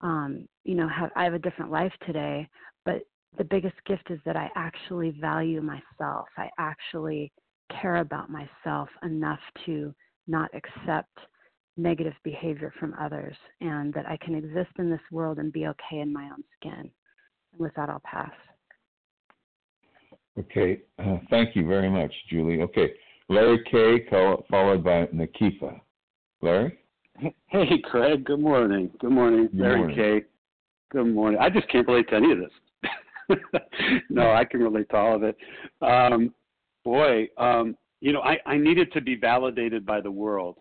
[0.00, 2.48] um, you know, have I have a different life today.
[2.84, 3.02] But
[3.36, 6.28] the biggest gift is that I actually value myself.
[6.38, 7.32] I actually
[7.80, 9.92] care about myself enough to
[10.28, 11.18] not accept
[11.76, 15.98] negative behavior from others and that I can exist in this world and be okay
[15.98, 16.88] in my own skin.
[17.52, 18.30] And with that, I'll pass.
[20.38, 22.60] Okay, uh, thank you very much, Julie.
[22.62, 22.92] Okay,
[23.28, 24.06] Larry K,
[24.50, 25.80] followed by Nikifa.
[26.42, 26.78] Larry?
[27.46, 28.24] Hey, Craig.
[28.24, 28.90] Good morning.
[29.00, 29.96] Good morning, Good Larry morning.
[29.96, 30.26] K.
[30.90, 31.38] Good morning.
[31.40, 33.38] I just can't relate to any of this.
[34.10, 35.36] no, I can relate to all of it.
[35.80, 36.34] Um,
[36.84, 40.58] boy, um, you know, I, I needed to be validated by the world.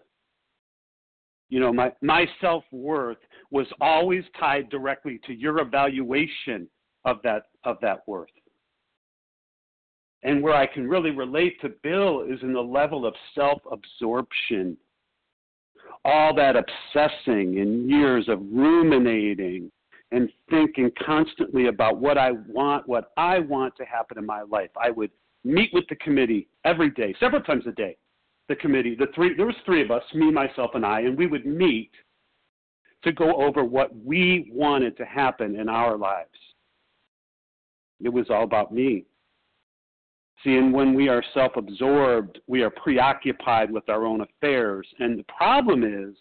[1.49, 3.17] You know, my, my self worth
[3.51, 6.67] was always tied directly to your evaluation
[7.05, 8.29] of that of that worth.
[10.23, 14.77] And where I can really relate to Bill is in the level of self absorption.
[16.05, 19.71] All that obsessing and years of ruminating
[20.11, 24.69] and thinking constantly about what I want, what I want to happen in my life.
[24.81, 25.11] I would
[25.43, 27.97] meet with the committee every day, several times a day.
[28.49, 31.27] The committee, the three, there was three of us, me, myself, and I, and we
[31.27, 31.91] would meet
[33.03, 36.29] to go over what we wanted to happen in our lives.
[38.03, 39.05] It was all about me.
[40.43, 44.87] See, and when we are self absorbed, we are preoccupied with our own affairs.
[44.99, 46.15] And the problem is,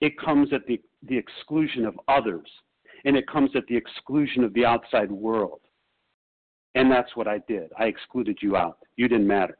[0.00, 2.48] it comes at the, the exclusion of others,
[3.04, 5.60] and it comes at the exclusion of the outside world.
[6.74, 7.70] And that's what I did.
[7.78, 8.78] I excluded you out.
[8.96, 9.58] You didn't matter.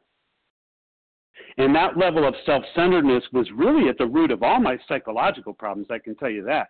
[1.59, 5.55] And that level of self centeredness was really at the root of all my psychological
[5.55, 6.68] problems, I can tell you that.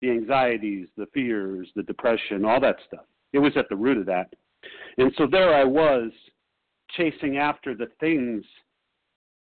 [0.00, 3.06] The anxieties, the fears, the depression, all that stuff.
[3.32, 4.32] It was at the root of that.
[4.98, 6.10] And so there I was
[6.96, 8.44] chasing after the things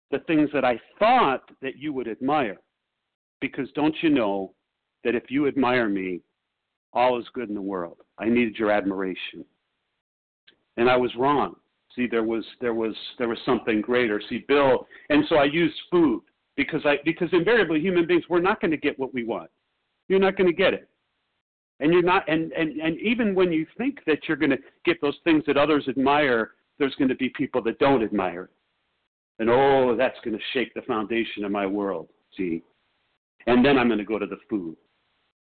[0.10, 2.58] the things that I thought that you would admire.
[3.41, 4.53] Because don't you know
[5.03, 6.22] that if you admire me,
[6.93, 7.97] all is good in the world.
[8.18, 9.43] I needed your admiration.
[10.78, 11.55] And I was wrong.
[11.95, 14.22] See, there was there was there was something greater.
[14.30, 16.22] See, Bill, and so I used food
[16.55, 19.49] because I because invariably human beings we're not going to get what we want.
[20.08, 20.88] You're not going to get it.
[21.80, 24.99] And you're not and, and, and even when you think that you're going to get
[25.01, 28.49] those things that others admire, there's going to be people that don't admire it.
[29.39, 32.09] And oh, that's going to shake the foundation of my world.
[32.36, 32.63] See?
[33.45, 34.75] And then I'm going to go to the food.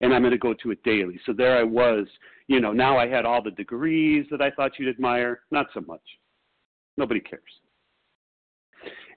[0.01, 1.19] And I'm going to go to it daily.
[1.25, 2.05] So there I was,
[2.47, 5.41] you know, now I had all the degrees that I thought you'd admire.
[5.49, 6.01] Not so much.
[6.97, 7.41] Nobody cares.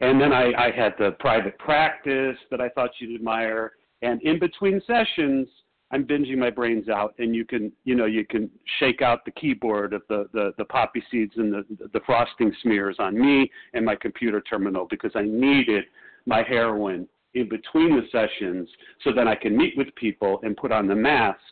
[0.01, 3.73] And then I, I had the private practice that I thought you'd admire.
[4.01, 5.47] And in between sessions,
[5.93, 9.33] I'm binging my brains out, and you can, you know, you can shake out the
[9.33, 13.85] keyboard of the the, the poppy seeds and the the frosting smears on me and
[13.85, 15.85] my computer terminal because I needed
[16.27, 18.69] my heroin in between the sessions
[19.03, 21.43] so that I can meet with people and put on the masks,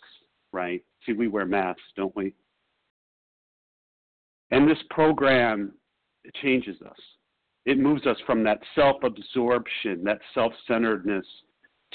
[0.53, 0.82] right?
[1.07, 2.34] See, we wear masks, don't we?
[4.51, 5.72] And this program
[6.43, 6.99] changes us.
[7.64, 11.26] It moves us from that self absorption, that self centeredness,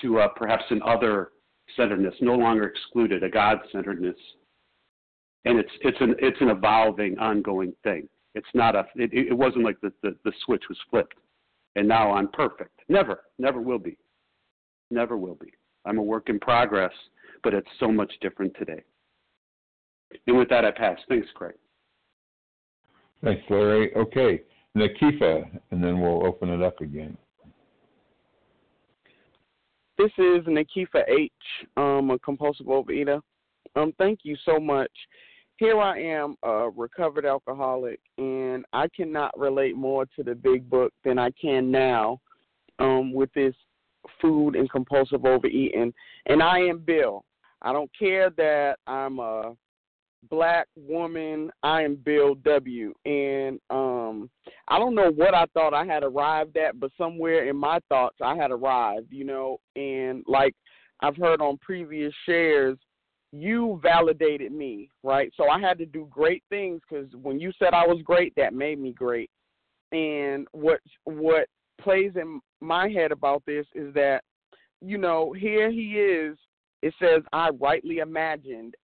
[0.02, 1.30] to uh, perhaps an other
[1.78, 4.16] centeredness, no longer excluded, a God centeredness.
[5.46, 8.08] And it's, it's, an, it's an evolving, ongoing thing.
[8.36, 11.16] It's not a, it, it wasn't like the, the, the switch was flipped
[11.76, 12.80] and now I'm perfect.
[12.90, 13.98] Never, never will be.
[14.92, 15.54] Never will be.
[15.86, 16.92] I'm a work in progress,
[17.44, 18.84] but it's so much different today.
[20.28, 21.00] And with that, I pass.
[21.10, 21.56] Thanks, Craig.
[23.24, 23.94] Thanks, Larry.
[23.96, 24.42] Okay,
[24.78, 27.18] Nakifa, and then we'll open it up again.
[29.98, 31.32] This is Nakifa H,
[31.78, 33.22] um, a compulsive overeater.
[33.76, 34.92] Um, thank you so much.
[35.58, 40.92] Here I am, a recovered alcoholic, and I cannot relate more to the big book
[41.06, 42.20] than I can now
[42.80, 43.54] um, with this
[44.20, 45.94] food and compulsive overeating.
[46.26, 47.24] And I am Bill.
[47.62, 49.56] I don't care that I'm a
[50.30, 51.52] black woman.
[51.62, 52.94] I am Bill W.
[53.06, 54.30] And um
[54.68, 58.18] I don't know what I thought I had arrived at, but somewhere in my thoughts
[58.22, 60.56] I had arrived, you know, and like
[61.02, 62.78] I've heard on previous shares,
[63.32, 65.32] you validated me, right?
[65.36, 68.54] So I had to do great things cuz when you said I was great, that
[68.54, 69.30] made me great.
[69.92, 71.48] And what what
[71.80, 74.24] plays in my head about this is that
[74.82, 76.38] you know, here he is
[76.84, 78.76] it says I rightly imagined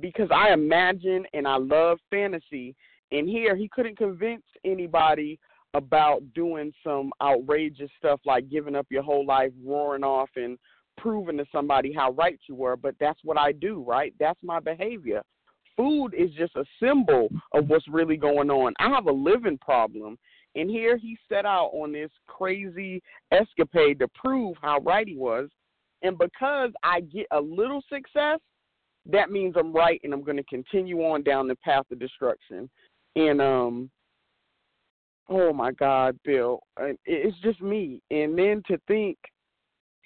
[0.00, 2.74] because I imagine and I love fantasy.
[3.10, 5.38] And here he couldn't convince anybody
[5.74, 10.58] about doing some outrageous stuff like giving up your whole life, roaring off, and
[10.96, 12.76] proving to somebody how right you were.
[12.76, 14.14] But that's what I do, right?
[14.18, 15.22] That's my behavior.
[15.76, 18.74] Food is just a symbol of what's really going on.
[18.78, 20.18] I have a living problem.
[20.54, 25.48] And here he set out on this crazy escapade to prove how right he was.
[26.02, 28.40] And because I get a little success,
[29.08, 32.68] that means I'm right and I'm going to continue on down the path of destruction.
[33.16, 33.90] And um
[35.30, 36.60] oh my god, Bill,
[37.04, 38.00] it's just me.
[38.10, 39.18] And then to think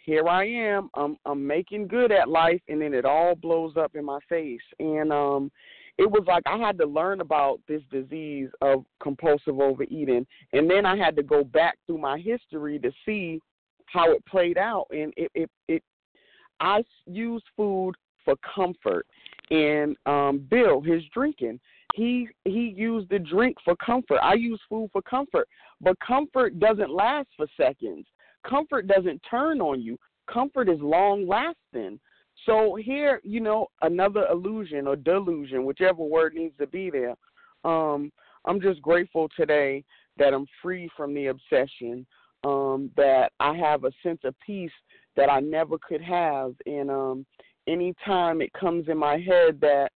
[0.05, 3.95] here I am, I'm I'm making good at life and then it all blows up
[3.95, 4.61] in my face.
[4.79, 5.51] And um
[5.99, 10.87] it was like I had to learn about this disease of compulsive overeating and then
[10.87, 13.41] I had to go back through my history to see
[13.87, 15.83] how it played out and it it, it
[16.61, 17.95] I use food
[18.25, 19.07] for comfort.
[19.51, 21.61] And um Bill, his drinking,
[21.95, 24.18] he he used the drink for comfort.
[24.23, 25.49] I use food for comfort,
[25.81, 28.07] but comfort doesn't last for seconds.
[28.49, 29.99] Comfort doesn't turn on you.
[30.33, 32.01] Comfort is long lasting.
[32.47, 37.14] So here, you know, another illusion or delusion, whichever word needs to be there.
[37.64, 38.11] Um,
[38.47, 39.85] I'm just grateful today
[40.16, 42.07] that I'm free from the obsession.
[42.45, 44.73] Um, that I have a sense of peace
[45.14, 47.25] that I never could have, and um,
[47.67, 49.91] anytime it comes in my head that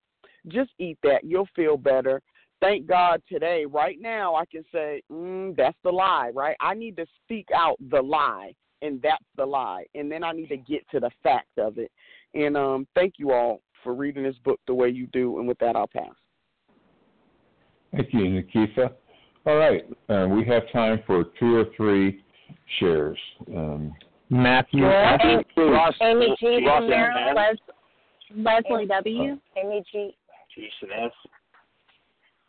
[0.49, 2.21] just eat that, you'll feel better.
[2.61, 6.57] Thank God today, right now, I can say, mm, that's the lie, right?
[6.61, 9.85] I need to speak out the lie, and that's the lie.
[9.95, 11.91] And then I need to get to the fact of it.
[12.35, 15.39] And um, thank you all for reading this book the way you do.
[15.39, 16.14] And with that, I'll pass.
[17.93, 18.93] Thank you, Nikisa.
[19.47, 22.25] All right, uh, we have time for two or three
[22.81, 23.19] shares.
[23.55, 23.95] Um,
[24.31, 24.85] Matthew.
[24.85, 25.20] Ross,
[25.57, 26.66] Ross, Amy G.
[26.66, 27.57] Ross from Les,
[28.35, 29.39] Leslie W.
[29.57, 30.16] Amy G.
[30.55, 31.12] Jason S.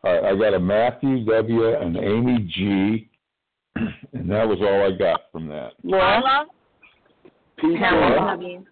[0.03, 1.75] All right, I got a Matthew W.
[1.75, 3.09] and Amy G.
[4.13, 5.73] And that was all I got from that.
[5.83, 6.45] Laura.
[7.61, 8.65] W.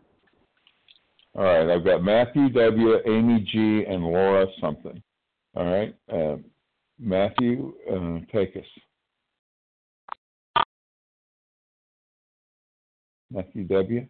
[1.36, 5.01] All right, I've got Matthew W., Amy G., and Laura something.
[5.56, 6.38] All right, uh,
[6.99, 8.64] Matthew, uh, take us.
[13.32, 14.05] Matthew W.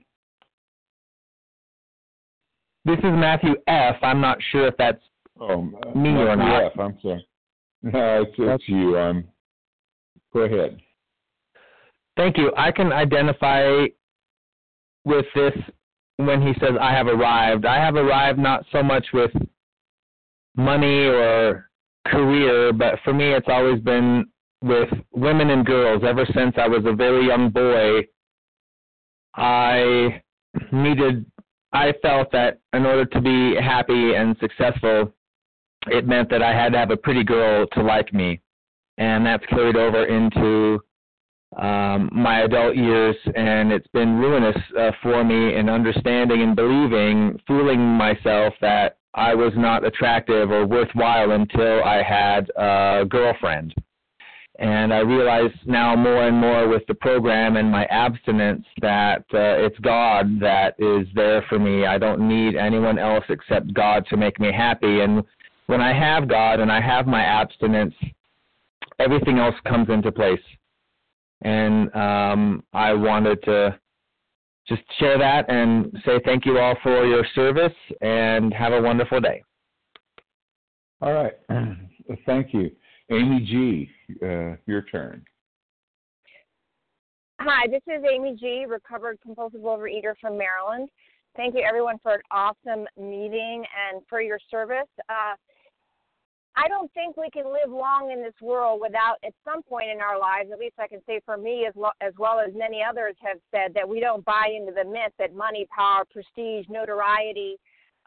[2.86, 3.96] This is Matthew F.
[4.02, 5.02] I'm not sure if that's
[5.40, 6.48] oh, uh, me Matthew or not.
[6.48, 6.80] Matthew F.
[6.80, 7.28] I'm sorry.
[7.82, 8.98] No, it's, it's you.
[8.98, 9.28] I'm.
[10.34, 10.80] Go ahead.
[12.18, 12.52] Thank you.
[12.58, 13.86] I can identify
[15.04, 15.54] with this
[16.18, 17.66] when he says, I have arrived.
[17.66, 19.32] I have arrived not so much with
[20.56, 21.70] money or
[22.08, 24.26] career, but for me, it's always been
[24.62, 26.04] with women and girls.
[26.08, 28.02] Ever since I was a very young boy,
[29.36, 30.22] I
[30.72, 31.26] needed,
[31.74, 35.14] I felt that in order to be happy and successful,
[35.88, 38.42] it meant that I had to have a pretty girl to like me.
[38.98, 40.80] And that's carried over into
[41.58, 47.40] um, my adult years, and it's been ruinous uh, for me in understanding and believing,
[47.48, 53.74] fooling myself that I was not attractive or worthwhile until I had a girlfriend.
[54.60, 59.66] And I realize now more and more with the program and my abstinence that uh,
[59.66, 61.86] it's God that is there for me.
[61.86, 65.02] I don't need anyone else except God to make me happy.
[65.02, 65.24] And
[65.68, 67.94] when I have God and I have my abstinence,
[69.00, 70.40] everything else comes into place.
[71.42, 73.78] And um, I wanted to
[74.68, 79.20] just share that and say thank you all for your service and have a wonderful
[79.20, 79.44] day.
[81.02, 81.34] All right.
[82.26, 82.72] Thank you.
[83.12, 83.90] Amy G.,
[84.24, 85.24] uh, your turn.
[87.40, 90.90] Hi, this is Amy G., recovered compulsive overeater from Maryland.
[91.36, 94.88] Thank you, everyone, for an awesome meeting and for your service.
[95.10, 95.36] Uh,
[96.58, 100.00] I don't think we can live long in this world without, at some point in
[100.00, 102.82] our lives, at least I can say for me, as, lo- as well as many
[102.82, 107.58] others have said, that we don't buy into the myth that money, power, prestige, notoriety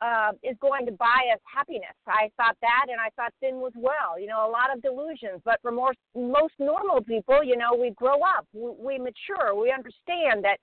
[0.00, 1.94] uh, is going to buy us happiness.
[2.06, 4.18] I thought that, and I thought sin was well.
[4.18, 5.40] You know, a lot of delusions.
[5.44, 9.72] But for more, most normal people, you know, we grow up, we, we mature, we
[9.72, 10.58] understand that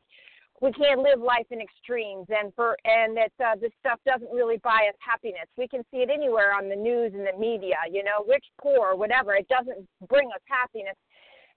[0.62, 4.58] we can't live life in extremes and for and that uh, this stuff doesn't really
[4.64, 8.04] buy us happiness we can see it anywhere on the news and the media you
[8.04, 10.96] know rich poor whatever it doesn't bring us happiness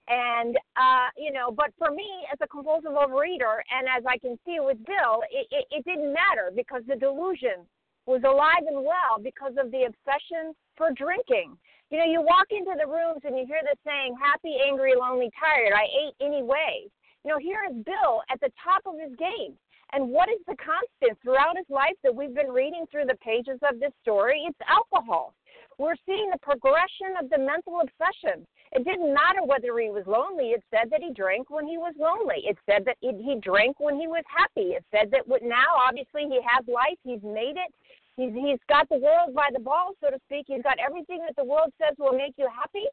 [0.09, 4.39] and uh you know but for me as a compulsive overeater and as i can
[4.45, 7.65] see with bill it, it, it didn't matter because the delusion
[8.07, 11.57] was alive and well because of the obsession for drinking
[11.91, 15.31] you know you walk into the rooms and you hear the saying happy angry lonely
[15.37, 16.89] tired i ate anyway
[17.25, 19.53] you know, here is Bill at the top of his game.
[19.93, 23.59] And what is the constant throughout his life that we've been reading through the pages
[23.65, 24.45] of this story?
[24.47, 25.35] It's alcohol.
[25.79, 28.47] We're seeing the progression of the mental obsession.
[28.73, 30.53] It didn't matter whether he was lonely.
[30.53, 32.45] It said that he drank when he was lonely.
[32.45, 34.77] It said that he drank when he was happy.
[34.77, 36.99] It said that now, obviously, he has life.
[37.03, 37.73] He's made it.
[38.17, 40.47] He's, he's got the world by the ball, so to speak.
[40.49, 42.85] He's got everything that the world says will make you happy,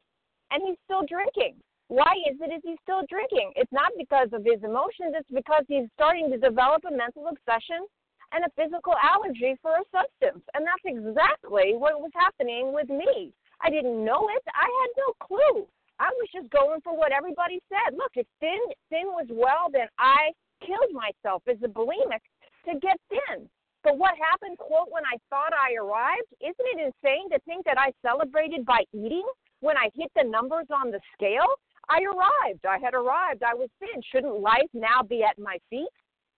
[0.50, 1.58] and he's still drinking.
[1.88, 3.52] Why is it is he still drinking?
[3.54, 7.86] It's not because of his emotions, it's because he's starting to develop a mental obsession
[8.32, 10.42] and a physical allergy for a substance.
[10.54, 13.30] And that's exactly what was happening with me.
[13.62, 14.42] I didn't know it.
[14.54, 15.66] I had no clue.
[15.98, 17.96] I was just going for what everybody said.
[17.96, 22.20] Look, if thin thin was well, then I killed myself as a bulimic
[22.68, 23.48] to get thin.
[23.82, 26.28] But what happened, quote, when I thought I arrived?
[26.40, 29.24] Isn't it insane to think that I celebrated by eating
[29.60, 31.46] when I hit the numbers on the scale?
[31.88, 32.66] I arrived.
[32.66, 33.42] I had arrived.
[33.44, 34.02] I was thin.
[34.10, 35.88] Shouldn't life now be at my feet?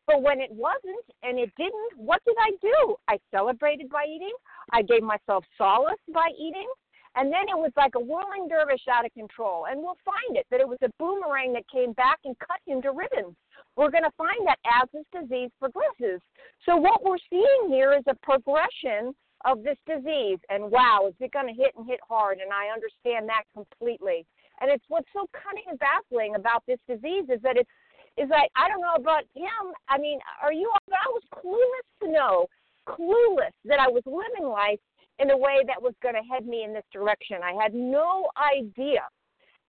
[0.06, 2.96] But when it wasn't and it didn't, what did I do?
[3.08, 4.32] I celebrated by eating.
[4.72, 6.68] I gave myself solace by eating.
[7.16, 9.66] And then it was like a whirling dervish out of control.
[9.70, 12.82] And we'll find it that it was a boomerang that came back and cut him
[12.82, 13.36] to ribbons.
[13.76, 16.20] We're going to find that as this disease progresses.
[16.66, 20.38] So, what we're seeing here is a progression of this disease.
[20.50, 22.38] And wow, is it going to hit and hit hard?
[22.38, 24.26] And I understand that completely.
[24.60, 27.70] And it's what's so cunning and baffling about this disease is that it's
[28.18, 29.70] is that I don't know about him.
[29.88, 30.66] I mean, are you?
[30.66, 32.46] All, I was clueless to know,
[32.88, 34.80] clueless that I was living life
[35.18, 37.38] in a way that was going to head me in this direction.
[37.42, 39.02] I had no idea.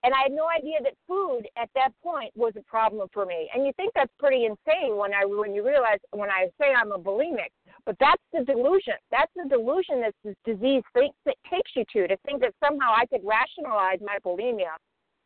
[0.04, 3.50] And I had no idea that food at that point was a problem for me.
[3.54, 6.94] And you think that's pretty insane when I when you realize when I say I'm
[6.94, 7.52] a bulimic.
[7.86, 8.94] But that's the delusion.
[9.12, 11.18] That's the delusion that this disease thinks
[11.50, 14.80] takes you to, to think that somehow I could rationalize my bulimia.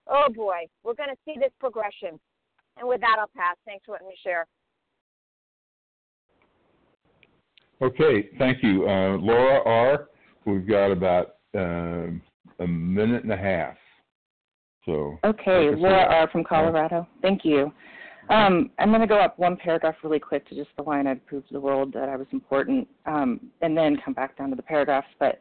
[0.08, 2.20] Oh boy, we're going to see this progression.
[2.78, 3.56] And with that, I'll pass.
[3.66, 4.48] Thanks for letting me share.
[7.82, 8.88] Okay, thank you.
[8.88, 10.08] Uh, Laura R.,
[10.46, 12.08] we've got about uh,
[12.60, 13.76] a minute and a half.
[14.86, 16.30] So Okay, Laura R.
[16.30, 17.08] from Colorado.
[17.22, 17.72] Thank you.
[18.30, 21.26] Um, I'm going to go up one paragraph really quick to just the line I'd
[21.26, 24.56] prove to the world that I was important, um, and then come back down to
[24.56, 25.08] the paragraphs.
[25.20, 25.40] But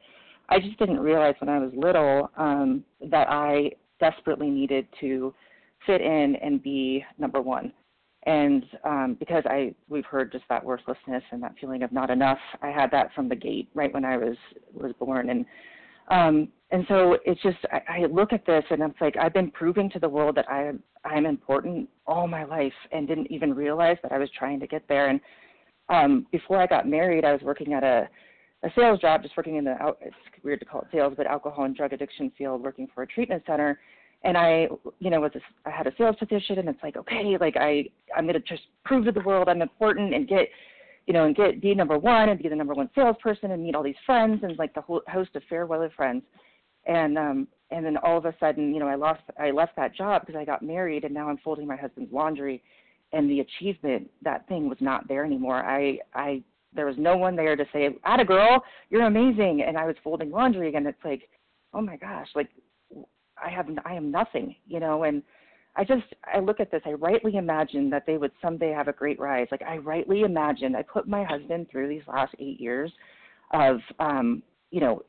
[0.48, 5.32] I just didn't realize when I was little um, that I desperately needed to
[5.86, 7.72] fit in and be number one.
[8.24, 12.38] And um, because I, we've heard just that worthlessness and that feeling of not enough.
[12.62, 14.36] I had that from the gate right when I was
[14.72, 15.44] was born, and
[16.08, 19.50] um, and so it's just I, I look at this and it's like I've been
[19.50, 20.70] proving to the world that I
[21.04, 24.86] I'm important all my life and didn't even realize that I was trying to get
[24.88, 25.08] there.
[25.08, 25.20] And
[25.88, 28.08] um, before I got married, I was working at a
[28.64, 30.14] a sales job, just working in the it's
[30.44, 33.42] weird to call it sales, but alcohol and drug addiction field, working for a treatment
[33.46, 33.80] center.
[34.24, 34.68] And I,
[35.00, 37.84] you know, was a, I had a sales position, and it's like, okay, like I,
[38.16, 40.48] I'm gonna just prove to the world I'm important and get,
[41.06, 43.74] you know, and get be number one and be the number one salesperson and meet
[43.74, 46.22] all these friends and like the whole host of fair weather friends.
[46.86, 49.94] And um, and then all of a sudden, you know, I lost I left that
[49.94, 52.62] job because I got married and now I'm folding my husband's laundry
[53.12, 55.64] and the achievement that thing was not there anymore.
[55.64, 56.42] I I
[56.74, 60.30] there was no one there to say, "Atta girl, you're amazing." And I was folding
[60.30, 60.86] laundry again.
[60.86, 61.28] It's like,
[61.74, 62.48] "Oh my gosh, like
[63.44, 65.22] I have I am nothing," you know, and
[65.76, 66.82] I just I look at this.
[66.84, 69.48] I rightly imagine that they would someday have a great rise.
[69.50, 70.76] Like I rightly imagined.
[70.76, 72.92] I put my husband through these last eight years
[73.52, 75.02] of um, you know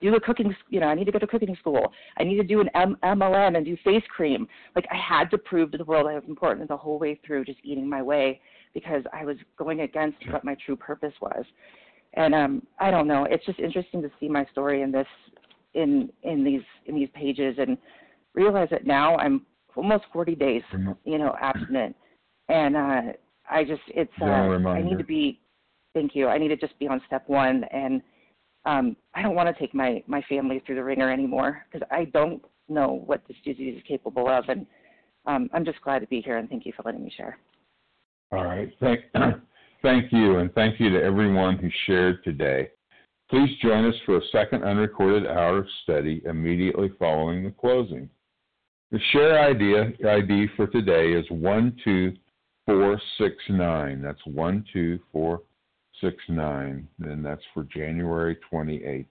[0.00, 2.42] do the cooking you know i need to go to cooking school i need to
[2.42, 5.84] do an M- mlm and do face cream like i had to prove to the
[5.84, 8.40] world i was important the whole way through just eating my way
[8.72, 11.44] because i was going against what my true purpose was
[12.14, 15.06] and um i don't know it's just interesting to see my story in this
[15.74, 17.76] in in these in these pages and
[18.34, 19.46] realize that now i'm
[19.76, 20.62] almost 40 days
[21.04, 21.94] you know abstinent
[22.48, 23.02] and uh
[23.50, 25.40] i just it's uh i need to be
[25.94, 28.02] thank you i need to just be on step one and
[28.64, 32.04] um, I don't want to take my my family through the ringer anymore because I
[32.06, 34.66] don't know what this disease is capable of, and
[35.26, 37.38] um, I'm just glad to be here and thank you for letting me share.
[38.32, 39.00] All right, thank
[39.82, 42.68] thank you, and thank you to everyone who shared today.
[43.30, 48.10] Please join us for a second unrecorded hour of study immediately following the closing.
[48.90, 52.12] The share idea ID for today is one two
[52.66, 54.02] four six nine.
[54.02, 55.42] That's one two four
[56.00, 59.06] six nine, and that's for January 28,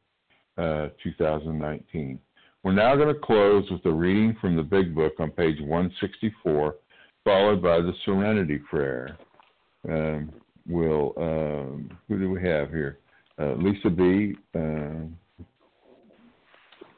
[0.58, 2.20] uh, 2019.
[2.64, 6.76] We're now going to close with a reading from the Big Book on page 164,
[7.24, 9.18] followed by the Serenity Prayer.
[9.88, 10.34] Um,
[10.68, 13.00] we'll, um, who do we have here?
[13.40, 14.36] Uh, Lisa B.
[14.54, 15.08] Uh,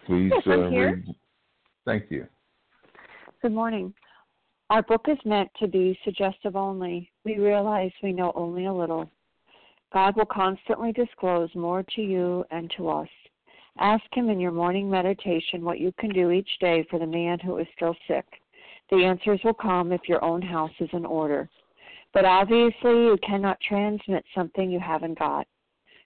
[0.08, 0.96] please yes, I'm uh, here.
[0.96, 1.16] read.
[1.86, 2.26] Thank you.
[3.44, 3.94] Good morning.
[4.72, 7.12] Our book is meant to be suggestive only.
[7.26, 9.12] We realize we know only a little.
[9.94, 13.10] God will constantly disclose more to you and to us.
[13.78, 17.38] Ask Him in your morning meditation what you can do each day for the man
[17.40, 18.26] who is still sick.
[18.90, 21.50] The answers will come if your own house is in order.
[22.14, 25.48] But obviously, you cannot transmit something you haven't got.